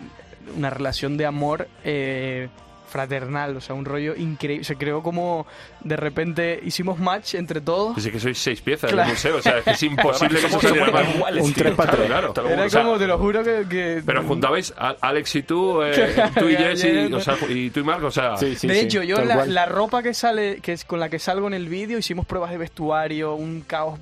una 0.56 0.70
relación 0.70 1.18
de 1.18 1.26
amor 1.26 1.68
eh, 1.84 2.48
fraternal, 2.88 3.56
o 3.56 3.60
sea, 3.60 3.74
un 3.74 3.84
rollo 3.84 4.14
increíble. 4.16 4.64
Se 4.64 4.76
creó 4.76 5.02
como 5.02 5.46
de 5.82 5.96
repente 5.96 6.60
hicimos 6.64 6.98
match 6.98 7.34
entre 7.34 7.60
todos. 7.60 7.96
Es 7.98 8.08
que 8.08 8.18
sois 8.20 8.38
seis 8.38 8.60
piezas 8.60 8.90
Claro. 8.90 9.08
del 9.08 9.16
museo, 9.16 9.36
o 9.36 9.42
sea, 9.42 9.58
es 9.58 9.64
que 9.64 9.70
es 9.72 9.82
imposible 9.82 10.40
que 10.40 10.48
saliera 10.50 11.02
iguales, 11.14 11.44
Un 11.44 11.52
tío. 11.52 11.64
tres 11.64 11.74
para 11.74 11.92
tres. 11.92 12.06
Claro, 12.06 12.32
claro. 12.32 12.48
Era 12.50 12.64
O 12.66 12.68
sea, 12.70 12.82
como, 12.82 12.98
te 12.98 13.06
lo 13.06 13.18
juro 13.18 13.42
que... 13.44 13.66
que- 13.68 14.02
Pero 14.04 14.22
juntabais 14.24 14.72
a 14.76 14.96
Alex 15.00 15.36
y 15.36 15.42
tú, 15.42 15.82
eh, 15.82 16.14
tú 16.38 16.48
y 16.48 16.56
Jess 16.56 16.84
y, 16.84 17.12
o 17.12 17.20
sea, 17.20 17.36
y 17.48 17.70
tú 17.70 17.80
y 17.80 17.84
Marco, 17.84 18.06
o 18.06 18.10
sea, 18.10 18.36
Sí, 18.36 18.54
sí, 18.56 18.66
de 18.66 18.74
sí, 18.74 18.80
hecho, 18.80 19.02
yo 19.02 19.22
la, 19.24 19.46
la 19.46 19.66
ropa 19.66 20.02
que 20.02 20.14
sale, 20.14 20.60
que 20.60 20.72
es 20.72 20.84
con 20.84 21.00
la 21.00 21.08
que 21.08 21.18
salgo 21.18 21.46
en 21.46 21.54
el 21.54 21.68
vídeo, 21.68 21.98
hicimos 21.98 22.26
pruebas 22.26 22.50
de 22.50 22.58
vestuario, 22.58 23.34
un 23.34 23.62
caos 23.66 23.98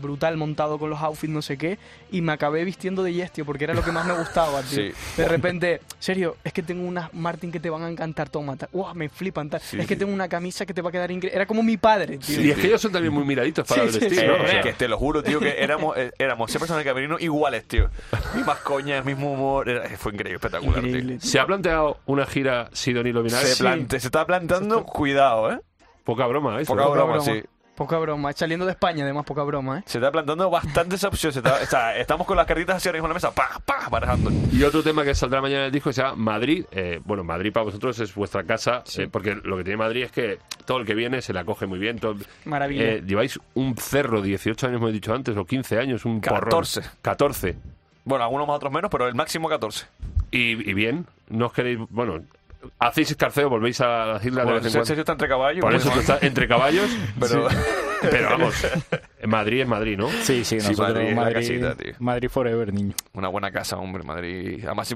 brutal 0.00 0.36
montado 0.36 0.78
con 0.78 0.90
los 0.90 1.00
outfits, 1.00 1.32
no 1.32 1.42
sé 1.42 1.56
qué, 1.56 1.78
y 2.10 2.20
me 2.22 2.32
acabé 2.32 2.64
vistiendo 2.64 3.02
de 3.02 3.12
Yes, 3.12 3.32
tío, 3.32 3.44
porque 3.44 3.64
era 3.64 3.74
lo 3.74 3.82
que 3.82 3.92
más 3.92 4.06
me 4.06 4.14
gustaba, 4.14 4.62
tío. 4.62 4.78
Sí. 4.88 4.92
De 5.16 5.28
repente, 5.28 5.80
serio, 5.98 6.36
es 6.44 6.52
que 6.52 6.62
tengo 6.62 6.86
unas 6.86 7.12
Martin 7.14 7.50
que 7.52 7.60
te 7.60 7.70
van 7.70 7.82
a 7.82 7.88
encantar, 7.90 8.09
Uah, 8.72 8.94
me 8.94 9.08
flipan, 9.08 9.48
tal. 9.50 9.60
Sí, 9.60 9.78
es 9.78 9.86
que 9.86 9.94
sí. 9.94 9.98
tengo 10.00 10.12
una 10.12 10.28
camisa 10.28 10.64
que 10.66 10.74
te 10.74 10.82
va 10.82 10.88
a 10.88 10.92
quedar 10.92 11.10
increíble. 11.10 11.36
Era 11.36 11.46
como 11.46 11.62
mi 11.62 11.76
padre, 11.76 12.18
tío. 12.18 12.40
y 12.40 12.50
es 12.50 12.58
que 12.58 12.66
ellos 12.66 12.80
son 12.80 12.92
también 12.92 13.12
muy 13.14 13.24
miraditos 13.24 13.66
para 13.66 13.88
Sí, 13.90 13.98
el 14.04 14.10
sí. 14.10 14.16
¿no? 14.26 14.34
Eh, 14.34 14.40
O 14.44 14.46
sea, 14.48 14.60
que 14.62 14.72
te 14.72 14.88
lo 14.88 14.96
juro, 14.98 15.22
tío, 15.22 15.40
que 15.40 15.62
éramos, 15.62 15.96
eh, 15.96 16.12
éramos 16.18 16.50
seis 16.50 16.60
personas 16.60 16.84
de 16.84 16.90
camerino 16.90 17.18
iguales, 17.18 17.64
tío. 17.66 17.90
Mismas 18.34 18.58
coñas, 18.60 19.04
mismo 19.04 19.32
humor. 19.32 19.68
era- 19.68 19.84
eh, 19.86 19.96
fue 19.96 20.12
increíble, 20.12 20.36
espectacular, 20.36 20.84
Increíble. 20.84 21.18
tío. 21.18 21.28
¿Se 21.30 21.38
ha 21.40 21.46
planteado 21.46 21.98
una 22.06 22.26
gira 22.26 22.68
Sidonilo 22.72 23.22
Vinagre? 23.22 23.46
Se, 23.48 23.62
plante- 23.62 24.00
se 24.00 24.08
está 24.08 24.26
planteando, 24.26 24.84
cuidado, 24.84 25.52
¿eh? 25.52 25.60
Poca 26.04 26.26
broma. 26.26 26.58
Poca 26.58 26.60
¿no? 26.60 26.66
Poca 26.66 26.88
broma, 26.88 27.12
broma. 27.14 27.24
sí. 27.24 27.42
Poca 27.80 27.96
broma. 27.96 28.30
Saliendo 28.34 28.66
de 28.66 28.72
España, 28.72 29.04
además, 29.04 29.24
poca 29.24 29.42
broma, 29.42 29.78
¿eh? 29.78 29.82
Se 29.86 29.96
está 29.96 30.12
plantando 30.12 30.50
bastante 30.50 30.96
esa 30.96 31.08
opción. 31.08 31.32
Se 31.32 31.38
está- 31.38 31.64
sea, 31.64 31.96
estamos 31.96 32.26
con 32.26 32.36
las 32.36 32.44
cartitas 32.44 32.76
así 32.76 32.90
ahora 32.90 32.98
mismo 32.98 33.06
en 33.06 33.10
la 33.12 33.14
mesa, 33.14 33.30
pa, 33.34 33.58
pa, 33.64 33.88
barajando. 33.88 34.30
Y 34.52 34.62
otro 34.64 34.82
tema 34.82 35.02
que 35.02 35.14
saldrá 35.14 35.40
mañana 35.40 35.60
en 35.60 35.66
el 35.68 35.72
disco 35.72 35.88
que 35.88 35.94
se 35.94 36.02
llama 36.02 36.14
Madrid. 36.16 36.66
Eh, 36.72 37.00
bueno, 37.06 37.24
Madrid 37.24 37.50
para 37.54 37.64
vosotros 37.64 37.98
es 37.98 38.14
vuestra 38.14 38.44
casa, 38.44 38.84
eh, 38.98 39.08
porque 39.10 39.34
lo 39.34 39.56
que 39.56 39.64
tiene 39.64 39.78
Madrid 39.78 40.02
es 40.02 40.12
que 40.12 40.38
todo 40.66 40.76
el 40.76 40.84
que 40.84 40.94
viene 40.94 41.22
se 41.22 41.32
la 41.32 41.42
coge 41.46 41.64
muy 41.66 41.78
bien. 41.78 41.98
todo- 41.98 42.16
Maravilla. 42.44 42.84
Eh, 42.84 43.02
lleváis 43.06 43.40
un 43.54 43.74
cerro, 43.78 44.20
18 44.20 44.66
años, 44.66 44.78
me 44.82 44.90
he 44.90 44.92
dicho 44.92 45.14
antes, 45.14 45.34
o 45.38 45.46
15 45.46 45.78
años, 45.78 46.04
un 46.04 46.20
porrón. 46.20 46.40
14. 46.50 46.82
14. 47.00 47.56
Bueno, 48.04 48.24
algunos 48.24 48.46
más, 48.46 48.56
otros 48.56 48.72
menos, 48.72 48.90
pero 48.90 49.08
el 49.08 49.14
máximo 49.14 49.48
14. 49.48 49.86
Y, 50.30 50.68
y 50.70 50.74
bien, 50.74 51.06
no 51.30 51.46
os 51.46 51.54
queréis, 51.54 51.78
bueno, 51.88 52.20
hacéis 52.78 53.10
escarceo, 53.10 53.48
volvéis 53.48 53.80
a 53.80 54.06
las 54.06 54.24
islas 54.24 54.44
Bueno, 54.44 54.58
de 54.60 54.64
vez 54.64 54.74
en 54.74 54.80
cuando. 54.80 55.00
está 55.00 55.12
entre 55.12 55.28
caballos. 55.28 55.60
Por 55.62 55.74
eso 55.74 55.92
está 56.00 56.18
entre 56.22 56.48
caballos, 56.48 56.90
Pero 57.20 57.48
pero 58.10 58.30
vamos, 58.30 58.54
en 59.20 59.28
Madrid 59.30 59.60
es 59.60 59.68
Madrid, 59.68 59.98
¿no? 59.98 60.08
Sí, 60.08 60.42
sí, 60.44 60.58
Sí, 60.60 60.74
Madrid 60.76 61.14
Madrid, 61.14 61.34
casita, 61.34 61.74
tío. 61.74 61.92
Madrid 61.98 62.28
forever, 62.30 62.72
niño. 62.72 62.94
una 63.12 63.28
buena 63.28 63.50
casa, 63.52 63.76
hombre, 63.76 64.02
Madrid. 64.04 64.64
Además, 64.64 64.94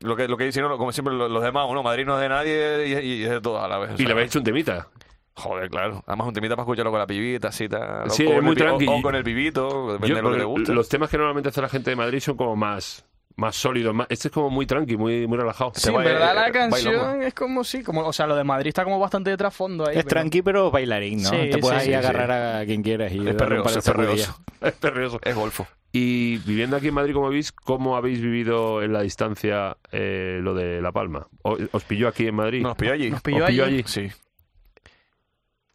lo, 0.00 0.16
que, 0.16 0.28
lo 0.28 0.36
que 0.36 0.44
dicen, 0.44 0.62
¿no? 0.62 0.78
como 0.78 0.92
siempre, 0.92 1.12
los, 1.14 1.42
demás, 1.42 1.66
uno, 1.68 1.82
Madrid 1.82 2.04
no 2.06 2.14
es 2.14 2.20
de 2.22 2.28
nadie 2.28 2.86
y, 2.86 2.92
y 2.92 3.24
es 3.24 3.30
de 3.30 3.40
todo 3.40 3.60
a 3.60 3.66
la 3.68 3.78
vez. 3.78 3.98
Y 3.98 4.04
le 4.04 4.12
habéis 4.12 4.28
hecho 4.28 4.38
un 4.38 4.44
temita. 4.44 4.86
Joder, 5.34 5.68
claro. 5.70 6.02
Además, 6.06 6.28
un 6.28 6.34
temita 6.34 6.54
para 6.54 6.64
escucharlo 6.64 6.90
con 6.90 7.00
la 7.00 7.06
pibita, 7.06 7.48
así, 7.48 7.68
tal. 7.68 8.10
Sí, 8.10 8.24
o, 8.26 8.28
es 8.30 8.34
con 8.36 8.44
muy 8.44 8.56
el, 8.56 8.76
pi- 8.76 8.86
o- 8.88 9.02
con 9.02 9.14
el 9.14 9.24
pibito, 9.24 9.92
depende 9.94 10.08
Yo, 10.08 10.14
de 10.16 10.22
lo 10.22 10.30
que 10.30 10.36
porque 10.38 10.44
guste. 10.44 10.74
los 10.74 10.88
temas 10.88 11.08
que 11.10 11.16
normalmente 11.16 11.48
hace 11.48 11.62
la 11.62 11.68
gente 11.68 11.90
de 11.90 11.96
Madrid 11.96 12.20
son 12.20 12.36
como 12.36 12.54
más, 12.56 13.04
más 13.40 13.56
sólidos. 13.56 13.94
Más, 13.94 14.06
este 14.10 14.28
es 14.28 14.32
como 14.34 14.50
muy 14.50 14.66
tranqui, 14.66 14.96
muy, 14.96 15.26
muy 15.26 15.38
relajado. 15.38 15.72
Sí, 15.74 15.88
en 15.88 15.96
verdad 15.96 16.34
la 16.34 16.48
eh, 16.48 16.52
canción 16.52 17.22
es 17.22 17.34
como 17.34 17.64
sí, 17.64 17.82
como, 17.82 18.02
o 18.06 18.12
sea, 18.12 18.26
lo 18.26 18.36
de 18.36 18.44
Madrid 18.44 18.68
está 18.68 18.84
como 18.84 18.98
bastante 18.98 19.30
de 19.30 19.36
trasfondo 19.36 19.88
ahí. 19.88 19.96
Es 19.96 20.04
pero- 20.04 20.08
tranqui, 20.20 20.42
pero 20.42 20.70
bailarín, 20.70 21.22
¿no? 21.22 21.30
Sí, 21.30 21.50
Te 21.50 21.58
puedes 21.58 21.82
sí, 21.82 21.92
ahí 21.92 22.00
sí, 22.02 22.06
agarrar 22.06 22.60
a 22.60 22.64
quien 22.66 22.82
quieras 22.82 23.12
y 23.12 23.18
perreoso, 23.20 23.78
es 23.78 23.84
perreoso. 23.84 24.38
Es 24.60 24.72
perreoso. 24.74 25.20
Es 25.24 25.34
golfo. 25.34 25.66
Y 25.92 26.36
viviendo 26.38 26.76
aquí 26.76 26.86
en 26.88 26.94
Madrid, 26.94 27.14
como 27.14 27.30
veis, 27.30 27.50
¿cómo 27.50 27.96
habéis 27.96 28.20
vivido 28.20 28.80
en 28.82 28.92
la 28.92 29.02
distancia 29.02 29.76
eh, 29.90 30.38
lo 30.40 30.54
de 30.54 30.80
La 30.80 30.92
Palma? 30.92 31.26
¿O- 31.42 31.58
¿Os 31.72 31.82
pilló 31.84 32.06
aquí 32.06 32.28
en 32.28 32.36
Madrid? 32.36 32.62
Nos 32.62 32.76
pilló 32.76 32.92
allí. 32.92 33.10
Nos 33.10 33.22
pilló 33.22 33.42
¿Os 33.44 33.50
pilló 33.50 33.64
allí. 33.64 33.74
allí? 33.78 33.84
Sí. 33.86 34.08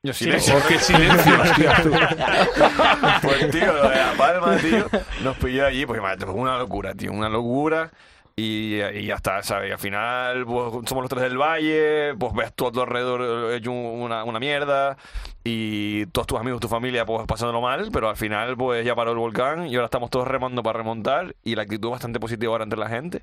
Yo 0.05 0.13
silencio. 0.13 0.55
¡Qué 0.67 0.77
silencio! 0.77 1.41
hostia, 1.41 1.81
tú. 1.81 1.91
Pues, 3.23 3.49
tío, 3.49 3.73
lo 3.73 3.89
de 3.89 3.95
La 3.95 4.13
Palma, 4.15 4.57
tío, 4.57 4.87
nos 5.23 5.35
pilló 5.37 5.65
allí. 5.65 5.83
Pues, 5.87 5.99
fue 5.99 6.33
una 6.33 6.59
locura, 6.59 6.93
tío, 6.93 7.11
una 7.11 7.27
locura. 7.27 7.89
Y, 8.37 8.81
y 8.81 9.05
ya 9.05 9.15
está, 9.15 9.41
¿sabes? 9.43 9.69
Y 9.69 9.71
al 9.71 9.79
final, 9.79 10.45
pues, 10.45 10.89
somos 10.89 11.03
los 11.03 11.09
tres 11.09 11.21
del 11.23 11.37
valle, 11.37 12.13
pues 12.15 12.33
ves 12.33 12.53
todo 12.53 12.67
a 12.67 12.71
tu 12.73 12.81
alrededor 12.81 13.53
hecho 13.53 13.71
una, 13.71 14.25
una 14.25 14.39
mierda. 14.41 14.97
Y 15.45 16.05
todos 16.07 16.27
tus 16.27 16.37
amigos, 16.39 16.59
tu 16.59 16.67
familia, 16.67 17.05
pues 17.05 17.25
pasándolo 17.27 17.61
mal. 17.61 17.87
Pero 17.93 18.09
al 18.09 18.17
final, 18.17 18.57
pues 18.57 18.85
ya 18.85 18.93
paró 18.93 19.11
el 19.11 19.17
volcán 19.19 19.67
y 19.67 19.75
ahora 19.75 19.85
estamos 19.85 20.09
todos 20.09 20.27
remando 20.27 20.61
para 20.63 20.79
remontar. 20.79 21.33
Y 21.45 21.55
la 21.55 21.61
actitud 21.61 21.89
bastante 21.91 22.19
positiva 22.19 22.51
ahora 22.51 22.65
entre 22.65 22.77
la 22.77 22.89
gente. 22.89 23.21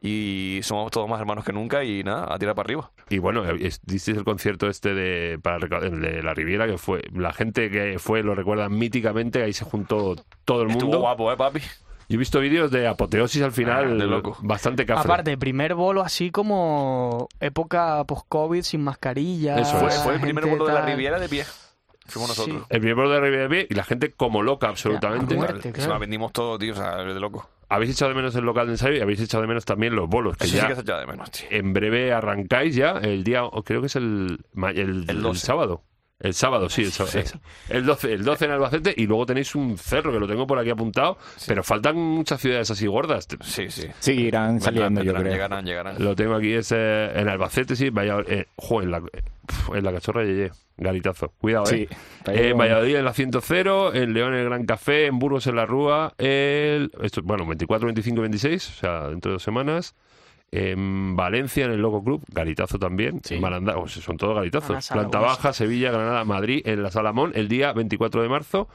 Y 0.00 0.60
somos 0.62 0.90
todos 0.90 1.10
más 1.10 1.20
hermanos 1.20 1.44
que 1.44 1.52
nunca. 1.52 1.84
Y 1.84 2.02
nada, 2.02 2.32
a 2.32 2.38
tirar 2.38 2.54
para 2.54 2.66
arriba. 2.68 2.90
Y 3.10 3.18
bueno, 3.18 3.44
es- 3.44 3.82
disteis 3.84 4.16
el 4.16 4.24
concierto 4.24 4.66
este 4.70 4.94
de, 4.94 5.38
para, 5.42 5.58
de 5.90 6.22
La 6.22 6.32
Riviera, 6.32 6.66
que 6.66 6.78
fue. 6.78 7.02
La 7.12 7.34
gente 7.34 7.70
que 7.70 7.98
fue 7.98 8.22
lo 8.22 8.34
recuerda 8.34 8.70
míticamente, 8.70 9.42
ahí 9.42 9.52
se 9.52 9.66
juntó 9.66 10.16
todo 10.46 10.62
el 10.62 10.70
Estuvo 10.70 10.86
mundo. 10.86 11.00
guapo, 11.00 11.30
¿eh, 11.30 11.36
papi? 11.36 11.60
Yo 12.08 12.14
he 12.14 12.18
visto 12.18 12.40
vídeos 12.40 12.70
de 12.70 12.86
apoteosis 12.86 13.42
al 13.42 13.52
final, 13.52 13.92
Ah, 13.92 13.94
de 13.94 14.06
loco. 14.06 14.36
bastante 14.42 14.84
cafre. 14.86 15.02
Aparte, 15.10 15.38
primer 15.38 15.74
bolo 15.74 16.02
así 16.02 16.30
como 16.30 17.28
época 17.40 18.04
post-COVID, 18.04 18.62
sin 18.62 18.82
mascarilla. 18.82 19.56
Eso 19.58 19.76
Fue, 19.78 19.88
es. 19.88 19.96
fue 20.02 20.14
el 20.14 20.20
primer 20.20 20.46
vuelo 20.46 20.66
de 20.66 20.72
la. 20.74 20.82
Riviera 20.84 21.18
de 21.18 21.28
pie. 21.28 21.44
Fuimos 22.06 22.32
Sí. 22.32 22.40
nosotros. 22.42 22.66
El 22.68 22.80
primer 22.80 22.94
vuelo 22.96 23.10
de 23.10 23.16
la 23.16 23.22
Riviera 23.24 23.42
de 23.44 23.48
pie 23.48 23.66
y 23.70 23.74
la 23.74 23.84
gente 23.84 24.12
como 24.12 24.42
loca, 24.42 24.68
absolutamente. 24.68 25.34
Encima 25.34 25.72
claro. 25.72 25.98
vendimos 25.98 26.32
todo, 26.32 26.58
tío, 26.58 26.74
o 26.74 26.76
sea, 26.76 26.96
de 26.96 27.18
loco. 27.20 27.48
Habéis 27.70 27.92
echado 27.92 28.10
de 28.10 28.14
menos 28.16 28.34
el 28.36 28.44
local 28.44 28.66
de 28.66 28.74
ensayo 28.74 28.94
y 28.96 29.00
habéis 29.00 29.20
echado 29.20 29.40
de 29.40 29.48
menos 29.48 29.64
también 29.64 29.96
los 29.96 30.06
bolos, 30.08 30.36
que 30.36 30.44
Eso 30.44 30.56
ya 30.56 30.62
sí 30.62 30.68
que 30.68 30.74
se 30.74 30.80
echa 30.82 30.98
de 30.98 31.06
menos, 31.06 31.30
tío. 31.30 31.46
en 31.50 31.72
breve 31.72 32.12
arrancáis 32.12 32.76
ya 32.76 32.90
el 32.98 33.24
día, 33.24 33.42
creo 33.64 33.80
que 33.80 33.86
es 33.86 33.96
el, 33.96 34.44
el, 34.54 34.78
El 34.78 35.04
el 35.08 35.22
12. 35.22 35.46
sábado. 35.46 35.82
El 36.24 36.32
sábado, 36.34 36.68
sí, 36.70 36.82
el 36.84 36.90
sábado. 36.90 37.20
El 37.68 37.84
12, 37.84 38.12
el 38.14 38.24
12 38.24 38.44
en 38.46 38.50
Albacete 38.50 38.94
y 38.96 39.06
luego 39.06 39.26
tenéis 39.26 39.54
un 39.54 39.76
cerro 39.76 40.10
que 40.10 40.18
lo 40.18 40.26
tengo 40.26 40.46
por 40.46 40.58
aquí 40.58 40.70
apuntado, 40.70 41.18
pero 41.46 41.62
faltan 41.62 41.96
muchas 41.96 42.40
ciudades 42.40 42.70
así 42.70 42.86
gordas. 42.86 43.28
Sí, 43.42 43.70
sí. 43.70 43.86
Sí, 44.00 44.12
irán 44.12 44.60
saliendo, 44.60 45.02
yo 45.02 45.12
Vendrán, 45.12 45.22
creo. 45.22 45.32
Llegarán, 45.34 45.64
llegarán. 45.66 46.02
Lo 46.02 46.16
tengo 46.16 46.34
aquí, 46.34 46.52
es 46.54 46.72
eh, 46.74 47.12
en 47.14 47.28
Albacete, 47.28 47.76
sí, 47.76 47.90
vaya, 47.90 48.16
eh, 48.26 48.46
jo, 48.56 48.80
en 48.80 48.90
la, 48.90 48.98
eh, 49.12 49.22
pf, 49.46 49.76
en 49.76 49.84
la 49.84 49.92
cachorra 49.92 50.24
Yeye, 50.24 50.50
garitazo. 50.78 51.28
Cuidado, 51.38 51.66
Sí. 51.66 51.86
eh. 51.90 51.96
Ahí 52.24 52.38
En. 52.48 52.56
Valladolid 52.58 52.96
en 52.96 53.04
la 53.04 53.12
100, 53.12 53.30
en 53.94 54.14
León 54.14 54.32
en 54.32 54.40
el 54.40 54.44
Gran 54.46 54.64
Café, 54.64 55.06
en 55.06 55.18
Burgos 55.18 55.46
en 55.46 55.56
la 55.56 55.66
Rúa, 55.66 56.14
el, 56.16 56.90
esto, 57.02 57.20
bueno, 57.22 57.44
24, 57.46 57.86
25 57.86 58.18
y 58.18 58.22
26, 58.22 58.68
o 58.68 58.72
sea, 58.80 59.08
dentro 59.08 59.30
de 59.30 59.34
dos 59.34 59.42
semanas. 59.42 59.94
En 60.56 61.16
Valencia, 61.16 61.64
en 61.64 61.72
el 61.72 61.80
Loco 61.80 62.04
Club, 62.04 62.22
Garitazo 62.32 62.78
también. 62.78 63.20
Sí. 63.24 63.34
En 63.34 63.40
Malanda, 63.40 63.76
o 63.76 63.88
sea, 63.88 64.00
son 64.02 64.16
todos 64.16 64.36
garitazos. 64.36 64.88
Planta. 64.88 65.18
Baja, 65.18 65.52
Sevilla, 65.52 65.90
Granada, 65.90 66.24
Madrid, 66.24 66.62
en 66.64 66.82
la 66.82 66.90
Salamón, 66.92 67.32
el 67.34 67.48
día 67.48 67.72
24 67.72 68.22
de 68.22 68.28
marzo. 68.28 68.68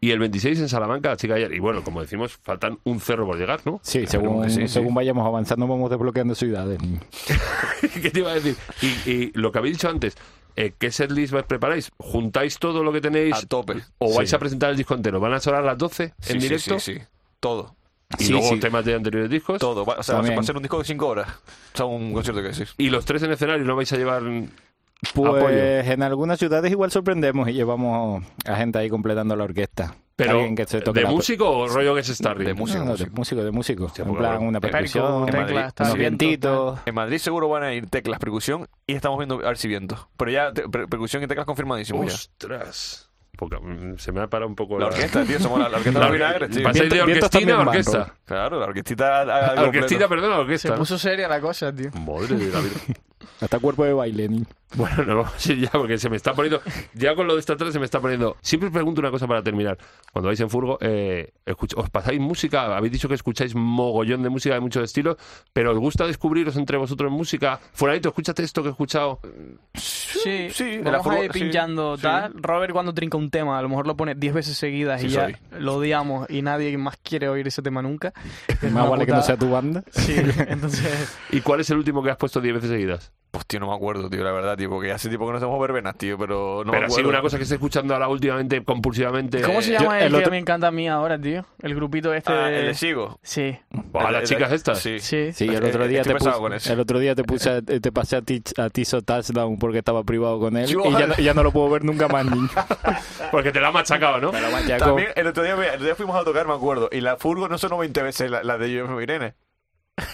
Y 0.00 0.12
el 0.12 0.20
26 0.20 0.60
en 0.60 0.68
Salamanca, 0.68 1.08
la 1.10 1.16
chica 1.16 1.34
ayer. 1.34 1.52
Y 1.52 1.58
bueno, 1.58 1.82
como 1.82 2.00
decimos, 2.00 2.38
faltan 2.42 2.78
un 2.84 3.00
cerro 3.00 3.26
por 3.26 3.36
llegar, 3.36 3.60
¿no? 3.64 3.80
Sí, 3.82 4.06
según, 4.06 4.44
que 4.44 4.50
sí, 4.50 4.60
sí. 4.62 4.68
según 4.68 4.94
vayamos 4.94 5.26
avanzando 5.26 5.66
vamos 5.66 5.90
desbloqueando 5.90 6.36
ciudades. 6.36 6.78
¿Qué 8.02 8.10
te 8.10 8.20
iba 8.20 8.30
a 8.30 8.34
decir? 8.34 8.54
Y, 8.80 9.10
y 9.10 9.32
lo 9.34 9.50
que 9.52 9.58
habéis 9.58 9.76
dicho 9.76 9.88
antes, 9.88 10.16
eh, 10.56 10.72
¿qué 10.78 10.90
setlist 10.92 11.32
vais 11.32 11.44
preparáis? 11.46 11.90
¿Juntáis 11.98 12.58
todo 12.58 12.82
lo 12.84 12.92
que 12.92 13.00
tenéis? 13.00 13.34
A 13.34 13.42
tope. 13.46 13.74
¿O 13.98 14.14
vais 14.16 14.30
Sí. 14.30 14.36
a 14.36 14.38
presentar 14.38 14.70
el 14.70 14.76
disco 14.76 14.94
entero? 14.94 15.18
¿Van 15.20 15.32
a 15.32 15.40
sonar 15.40 15.64
las 15.64 15.76
12 15.76 16.14
Sí, 16.20 16.32
en 16.32 16.40
sí, 16.40 16.46
directo? 16.46 16.78
Sí, 16.78 16.94
sí, 16.94 17.00
Todo. 17.40 17.74
Y 18.18 18.24
Sí, 18.24 18.32
luego 18.32 18.48
sí. 18.48 18.60
temas 18.60 18.84
de 18.84 18.94
anteriores 18.94 19.30
discos. 19.30 19.58
Todo. 19.58 19.84
Va- 19.84 19.96
O 19.98 20.02
sea, 20.02 20.14
va 20.16 20.20
También. 20.22 20.38
a 20.38 20.42
ser 20.42 20.56
un 20.56 20.62
disco 20.62 20.78
de 20.78 20.84
5 20.84 21.06
horas. 21.08 21.28
O 21.74 21.76
sea, 21.76 21.86
un 21.86 22.12
concierto 22.14 22.40
que 22.40 22.48
decir. 22.48 22.68
Y 22.78 22.88
los 22.90 23.04
tres 23.04 23.22
en 23.22 23.32
escenario 23.32 23.64
no 23.64 23.76
vais 23.76 23.92
a 23.92 23.96
llevar 23.96 24.22
Pues 24.22 25.28
apoyo. 25.36 25.48
en 25.58 26.02
algunas 26.02 26.38
ciudades 26.38 26.70
igual 26.70 26.90
sorprendemos 26.90 27.48
y 27.48 27.52
llevamos 27.52 28.24
a 28.46 28.56
gente 28.56 28.78
ahí 28.78 28.88
completando 28.88 29.36
la 29.36 29.44
orquesta. 29.44 29.94
Pero, 30.16 30.32
alguien 30.32 30.56
que 30.56 30.64
se 30.66 30.80
toque 30.80 30.98
¿de 30.98 31.04
la- 31.04 31.12
músico 31.12 31.48
o 31.48 31.68
rollo 31.68 31.94
que 31.94 32.02
se 32.02 32.10
está 32.10 32.34
De 32.34 32.52
músico. 32.52 32.80
No, 32.80 32.86
no, 32.86 32.96
de 32.96 33.08
músico, 33.10 33.44
de 33.44 33.50
músico. 33.52 33.92
en 33.98 34.16
plan, 34.16 34.42
una 34.42 34.58
percusión, 34.60 35.26
teclas, 35.26 35.72
unos 35.78 35.94
vientitos. 35.94 36.80
En 36.86 36.94
Madrid 36.96 37.18
seguro 37.18 37.48
van 37.48 37.62
a 37.62 37.72
ir 37.74 37.88
teclas, 37.88 38.18
percusión 38.18 38.66
y 38.84 38.94
estamos 38.94 39.18
viendo 39.18 39.36
a 39.36 39.48
ver 39.48 39.56
si 39.58 39.68
viento. 39.68 40.08
Pero 40.16 40.30
ya 40.32 40.50
per- 40.52 40.88
percusión 40.88 41.22
y 41.22 41.28
teclas 41.28 41.46
confirmadísimos 41.46 42.30
ya. 42.40 42.48
Mm, 43.46 43.96
se 43.98 44.10
me 44.12 44.20
ha 44.20 44.26
parado 44.26 44.48
un 44.48 44.56
poco 44.56 44.78
La 44.78 44.86
orquesta, 44.86 45.24
tío, 45.24 45.38
somos 45.38 45.60
la, 45.60 45.68
la 45.68 45.76
orquesta 45.78 46.00
de 46.00 46.04
La 46.06 46.12
vinagres, 46.12 46.50
tío. 46.50 46.62
¿Pasáis 46.62 46.90
de 46.90 47.02
orquestina 47.02 47.54
a 47.56 47.60
orquesta? 47.60 48.14
Claro, 48.24 48.58
la 48.60 48.66
orquestita. 48.66 49.06
a- 49.06 49.22
a- 49.22 49.46
al 49.52 49.58
A 49.58 49.62
orquestina, 49.64 50.00
completo. 50.06 50.08
perdón, 50.08 50.32
a 50.32 50.34
Se 50.36 50.40
orquesta. 50.40 50.74
puso 50.74 50.98
seria 50.98 51.28
la 51.28 51.40
cosa, 51.40 51.72
tío. 51.74 51.90
Madre 51.92 52.36
de 52.36 52.50
la 52.52 52.60
vida. 52.60 52.74
Hasta 53.40 53.60
cuerpo 53.60 53.84
de 53.84 53.92
baile, 53.92 54.28
ni. 54.28 54.44
Bueno, 54.74 55.04
no 55.04 55.16
vamos 55.18 55.46
a 55.46 55.52
ir 55.52 55.60
ya 55.60 55.70
porque 55.70 55.96
se 55.96 56.10
me 56.10 56.16
está 56.16 56.34
poniendo. 56.34 56.60
Ya 56.94 57.14
con 57.14 57.26
lo 57.28 57.34
de 57.34 57.40
esta 57.40 57.56
tarde 57.56 57.72
se 57.72 57.78
me 57.78 57.84
está 57.84 58.00
poniendo. 58.00 58.36
Siempre 58.40 58.66
os 58.68 58.72
pregunto 58.72 59.00
una 59.00 59.12
cosa 59.12 59.28
para 59.28 59.42
terminar. 59.42 59.78
Cuando 60.12 60.26
vais 60.26 60.40
en 60.40 60.50
furgo, 60.50 60.76
eh, 60.80 61.32
escuch- 61.46 61.74
¿os 61.76 61.88
pasáis 61.88 62.18
música? 62.20 62.76
Habéis 62.76 62.92
dicho 62.92 63.08
que 63.08 63.14
escucháis 63.14 63.54
mogollón 63.54 64.22
de 64.24 64.28
música 64.28 64.54
de 64.56 64.60
muchos 64.60 64.82
estilos, 64.82 65.16
pero 65.52 65.70
¿os 65.70 65.78
gusta 65.78 66.04
descubriros 66.06 66.56
entre 66.56 66.76
vosotros 66.78 67.10
en 67.10 67.16
música? 67.16 67.60
Fulanito, 67.72 68.08
escúchate 68.08 68.42
esto 68.42 68.62
que 68.62 68.68
he 68.68 68.72
escuchado. 68.72 69.20
Sí, 70.08 70.48
sí, 70.52 70.78
de 70.78 70.84
la 70.84 70.98
vamos 70.98 71.06
a 71.06 71.18
ir 71.24 71.30
furgo- 71.30 71.32
sí, 71.34 71.40
pinchando 71.40 71.96
sí. 71.96 72.02
tal. 72.02 72.32
Robert 72.34 72.72
cuando 72.72 72.94
trinca 72.94 73.16
un 73.18 73.30
tema, 73.30 73.58
a 73.58 73.62
lo 73.62 73.68
mejor 73.68 73.86
lo 73.86 73.96
pone 73.96 74.14
10 74.14 74.34
veces 74.34 74.56
seguidas 74.56 75.00
Sí 75.00 75.06
y 75.08 75.10
ya 75.10 75.24
soy. 75.24 75.36
lo 75.60 75.76
odiamos 75.76 76.28
y 76.30 76.42
nadie 76.42 76.76
más 76.78 76.96
quiere 77.02 77.28
oír 77.28 77.46
ese 77.46 77.62
tema 77.62 77.82
nunca. 77.82 78.12
Es 78.48 78.62
Más 78.72 78.88
vale 78.88 79.06
que 79.06 79.12
no 79.12 79.22
sea 79.22 79.36
tu 79.36 79.50
banda. 79.50 79.82
Sí, 79.90 80.14
entonces... 80.48 81.16
¿Y 81.30 81.40
cuál 81.40 81.60
es 81.60 81.70
el 81.70 81.76
último 81.78 82.02
que 82.02 82.10
has 82.10 82.16
puesto 82.16 82.40
10 82.40 82.54
veces 82.54 82.70
seguidas? 82.70 83.12
Pues 83.30 83.44
tío, 83.46 83.60
no 83.60 83.68
me 83.68 83.74
acuerdo, 83.74 84.08
tío, 84.08 84.24
la 84.24 84.32
verdad, 84.32 84.56
tío, 84.56 84.70
porque 84.70 84.90
hace 84.90 85.08
tiempo 85.10 85.26
que 85.26 85.32
no 85.32 85.36
hacemos 85.36 85.60
verbenas, 85.60 85.96
tío, 85.98 86.16
pero 86.16 86.62
no 86.64 86.72
me 86.72 86.78
pero 86.78 86.86
así 86.86 86.94
acuerdo. 86.94 87.10
una 87.10 87.20
cosa 87.20 87.36
que 87.36 87.42
esté 87.42 87.56
escuchando 87.56 87.92
ahora 87.92 88.08
últimamente 88.08 88.64
compulsivamente. 88.64 89.42
¿Cómo 89.42 89.60
se 89.60 89.70
eh, 89.74 89.78
llama 89.78 89.98
yo- 89.98 90.00
el, 90.00 90.02
el 90.06 90.10
que 90.12 90.16
otro- 90.18 90.30
me 90.30 90.38
encanta 90.38 90.68
a 90.68 90.70
mí 90.70 90.88
ahora, 90.88 91.20
tío? 91.20 91.44
El 91.60 91.74
grupito 91.74 92.14
este 92.14 92.32
Ah, 92.32 92.46
de... 92.48 92.60
el 92.60 92.66
de 92.68 92.74
Sigo. 92.74 93.18
Sí, 93.22 93.58
o 93.92 94.00
a 94.00 94.06
El- 94.06 94.12
las 94.14 94.22
el- 94.22 94.28
chicas 94.28 94.52
estas. 94.52 94.78
Sí. 94.78 94.98
sí. 95.00 95.32
Sí, 95.34 95.44
el 95.46 95.62
otro 95.62 95.84
Eh, 95.84 95.88
día 95.88 96.00
estoy 96.00 96.14
te 96.14 96.18
pesado 96.20 96.36
puse, 96.36 96.42
con 96.42 96.52
eso. 96.54 96.72
el 96.72 96.80
otro 96.80 96.98
día 97.00 97.14
te 97.14 97.24
puse 97.24 97.50
a- 97.50 97.60
te 97.62 97.92
pasé 97.92 98.16
a 98.16 98.22
ti 98.22 98.42
a 98.56 98.70
Tiso 98.70 99.02
Touchdown 99.02 99.58
porque 99.58 99.78
estaba 99.78 100.02
privado 100.04 100.40
con 100.40 100.56
él 100.56 100.66
Yo- 100.66 100.84
y 100.86 100.92
ya, 100.92 101.06
no- 101.08 101.16
ya 101.16 101.34
no 101.34 101.42
lo 101.42 101.52
puedo 101.52 101.68
ver 101.68 101.84
nunca 101.84 102.08
más 102.08 102.24
ni. 102.24 102.40
Porque 103.30 103.52
te 103.52 103.60
la 103.60 103.68
ha 103.68 103.72
machacado, 103.72 104.18
¿no? 104.20 104.32
Ya 104.66 104.78
como- 104.78 104.92
También 104.92 105.08
el 105.14 105.26
otro, 105.26 105.42
día, 105.42 105.52
el 105.52 105.60
otro 105.74 105.84
día 105.84 105.94
fuimos 105.94 106.16
a 106.16 106.24
tocar, 106.24 106.46
me 106.46 106.54
acuerdo, 106.54 106.88
y 106.90 107.02
la 107.02 107.16
furgo 107.18 107.46
no 107.48 107.58
sonó 107.58 107.76
20 107.76 108.02
veces 108.02 108.30
la, 108.30 108.42
la 108.42 108.56
de 108.56 108.72
yo 108.72 109.00
Irene. 109.02 109.34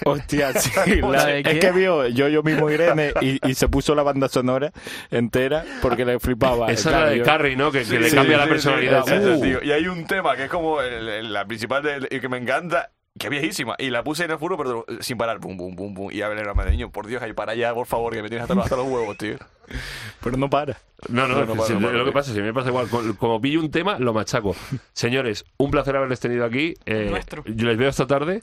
Hostia, 0.05 0.53
sí. 0.55 0.70
la- 1.01 1.09
¿La 1.09 1.25
de 1.27 1.40
es 1.40 1.59
que 1.59 1.73
vio 1.73 2.07
yo 2.09 2.29
yo 2.29 2.42
mismo 2.42 2.70
Irene 2.70 3.12
y, 3.20 3.38
y 3.49 3.55
se 3.55 3.68
puso 3.68 3.94
la 3.94 4.03
banda 4.03 4.29
sonora 4.29 4.73
entera 5.11 5.64
porque 5.83 6.05
le 6.05 6.18
flipaba. 6.18 6.70
Esa 6.70 6.90
es 6.90 6.97
la 6.97 7.07
de 7.11 7.23
Carrie, 7.23 7.57
¿no? 7.57 7.70
Que, 7.73 7.85
que 7.85 7.99
le 7.99 8.11
Sí, 8.11 8.16
cambia 8.16 8.37
la 8.38 8.44
sí, 8.44 8.51
personalidad. 8.51 9.05
sí, 9.07 9.14
esa, 9.14 9.31
Uh. 9.37 9.40
tío. 9.42 9.62
Y 9.62 9.73
hay 9.73 9.87
un 9.87 10.07
tema 10.07 10.37
que 10.37 10.44
es 10.44 10.51
como 10.51 10.81
el- 10.81 11.09
el- 11.09 11.33
la 11.33 11.44
principal 11.47 11.83
del- 11.83 12.09
y 12.11 12.20
que 12.20 12.29
me 12.29 12.38
encanta, 12.38 12.90
que 13.18 13.27
es 13.27 13.31
viejísima, 13.31 13.77
y 13.79 13.90
la 13.90 14.03
puse 14.03 14.25
en 14.25 14.31
el 14.33 14.38
furgo, 14.38 14.57
pero 14.59 14.85
sin 15.01 15.16
parar, 15.16 15.38
pum, 15.40 15.57
pum, 15.57 15.77
pum, 15.77 15.94
pum. 15.94 16.09
Y 16.12 16.23
a 16.23 16.29
ver, 16.29 16.38
era 16.38 16.53
madre 16.55 16.73
niño, 16.73 16.90
por 16.90 17.07
Dios, 17.07 17.23
ahí 17.23 17.33
para 17.33 17.53
allá, 17.53 17.73
por 17.73 17.87
favor, 17.87 18.12
que 18.12 18.23
me 18.23 18.29
tienes 18.29 18.42
hasta 18.42 18.55
los, 18.55 18.64
hasta 18.64 18.77
los 18.77 18.87
huevos, 18.87 19.16
tío. 19.16 19.37
Pero 20.23 20.37
no 20.37 20.51
para. 20.51 20.77
No, 21.09 21.27
no, 21.29 21.44
No, 21.44 21.55
no 21.55 21.62
si- 21.64 21.73
para, 21.73 21.81
no 21.81 21.87
para, 21.87 21.99
lo 21.99 22.05
que 22.05 22.12
pasa, 22.12 22.33
si 22.33 22.40
me 22.40 22.53
pasa 22.53 22.68
igual, 22.70 22.88
con- 22.88 23.12
como 23.14 23.40
pillo 23.40 23.61
un 23.61 23.70
tema, 23.70 23.99
lo 23.99 24.12
machaco. 24.12 24.57
Señores, 24.92 25.44
un 25.59 25.70
placer 25.70 25.97
haberles 25.97 26.18
tenido 26.20 26.44
aquí. 26.44 26.75
Eh, 26.87 27.07
Nuestro. 27.11 27.44
Yo 27.47 27.66
les 27.68 27.77
veo 27.77 27.88
esta 27.88 28.07
tarde 28.07 28.42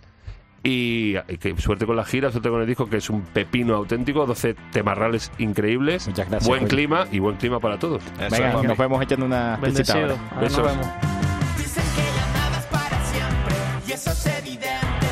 y, 0.64 1.16
y 1.28 1.38
que 1.38 1.58
suerte 1.58 1.86
con 1.88 1.96
la 1.96 2.06
gira, 2.06 2.30
suerte 2.32 2.50
con 2.50 2.62
el 2.62 2.68
disco, 2.68 2.88
que 2.88 2.98
es 2.98 3.10
un 3.10 3.22
pepino 3.22 3.76
auténtico, 3.76 4.26
12 4.28 4.56
temarrales 4.72 5.32
increíbles. 5.40 6.08
Muchas 6.08 6.30
gracias. 6.30 6.48
Buen 6.48 6.68
clima 6.68 7.08
y 7.12 7.18
buen 7.20 7.38
clima 7.38 7.60
para 7.60 7.80
todos. 7.80 8.04
Eso, 8.20 8.30
Venga, 8.36 8.62
nos 8.62 8.78
vemos 8.78 9.02
echando 9.02 9.26
una 9.26 9.58
visita 9.58 9.94
ahora. 9.94 10.16
ahora 10.36 10.50
nos. 10.76 11.58
Dicen 11.58 11.84
que 11.96 12.04
la 12.16 12.28
nada 12.40 12.60
es 12.60 12.66
para 12.68 13.06
siempre 13.06 13.56
y 13.88 13.92
eso 13.92 14.12
es 14.12 14.26
evidente. 14.28 15.08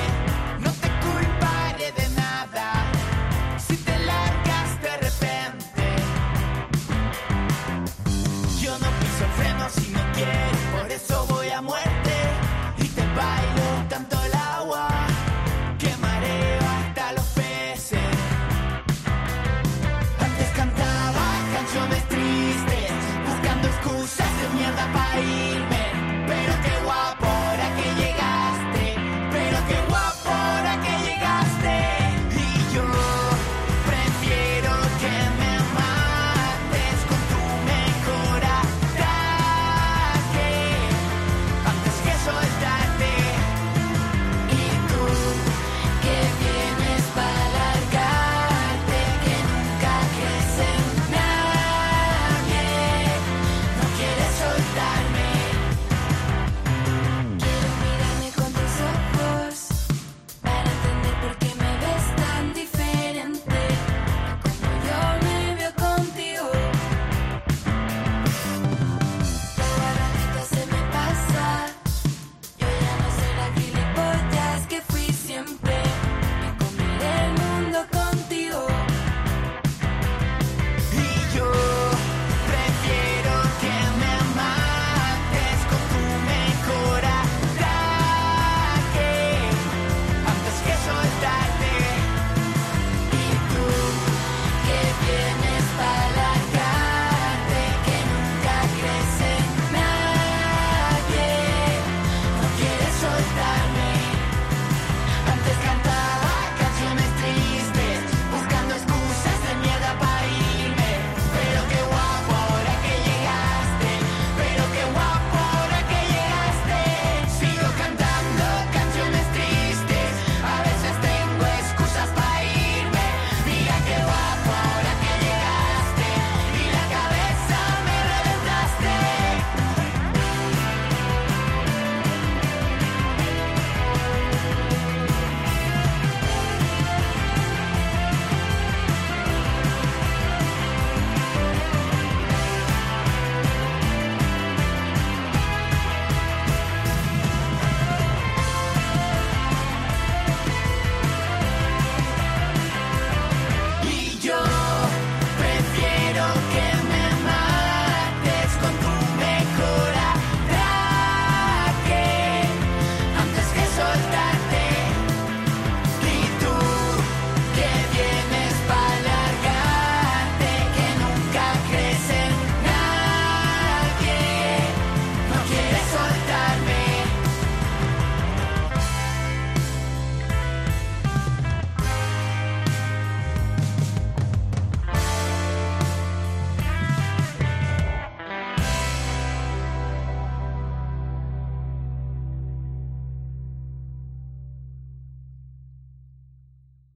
No 0.60 0.70
te 0.72 0.88
culparé 1.02 1.92
de 1.98 2.16
nada 2.16 2.92
si 3.58 3.76
te 3.78 3.98
largas 4.06 4.82
de 4.84 4.98
repente. 4.98 5.84
Yo 8.62 8.72
no 8.74 8.88
piso 9.00 9.26
frenos 9.36 9.72
si 9.72 9.92
no 9.94 10.00
quieres, 10.14 10.58
por 10.80 10.92
eso 10.92 11.26
voy 11.28 11.48
a 11.50 11.62
muerte. 11.62 11.89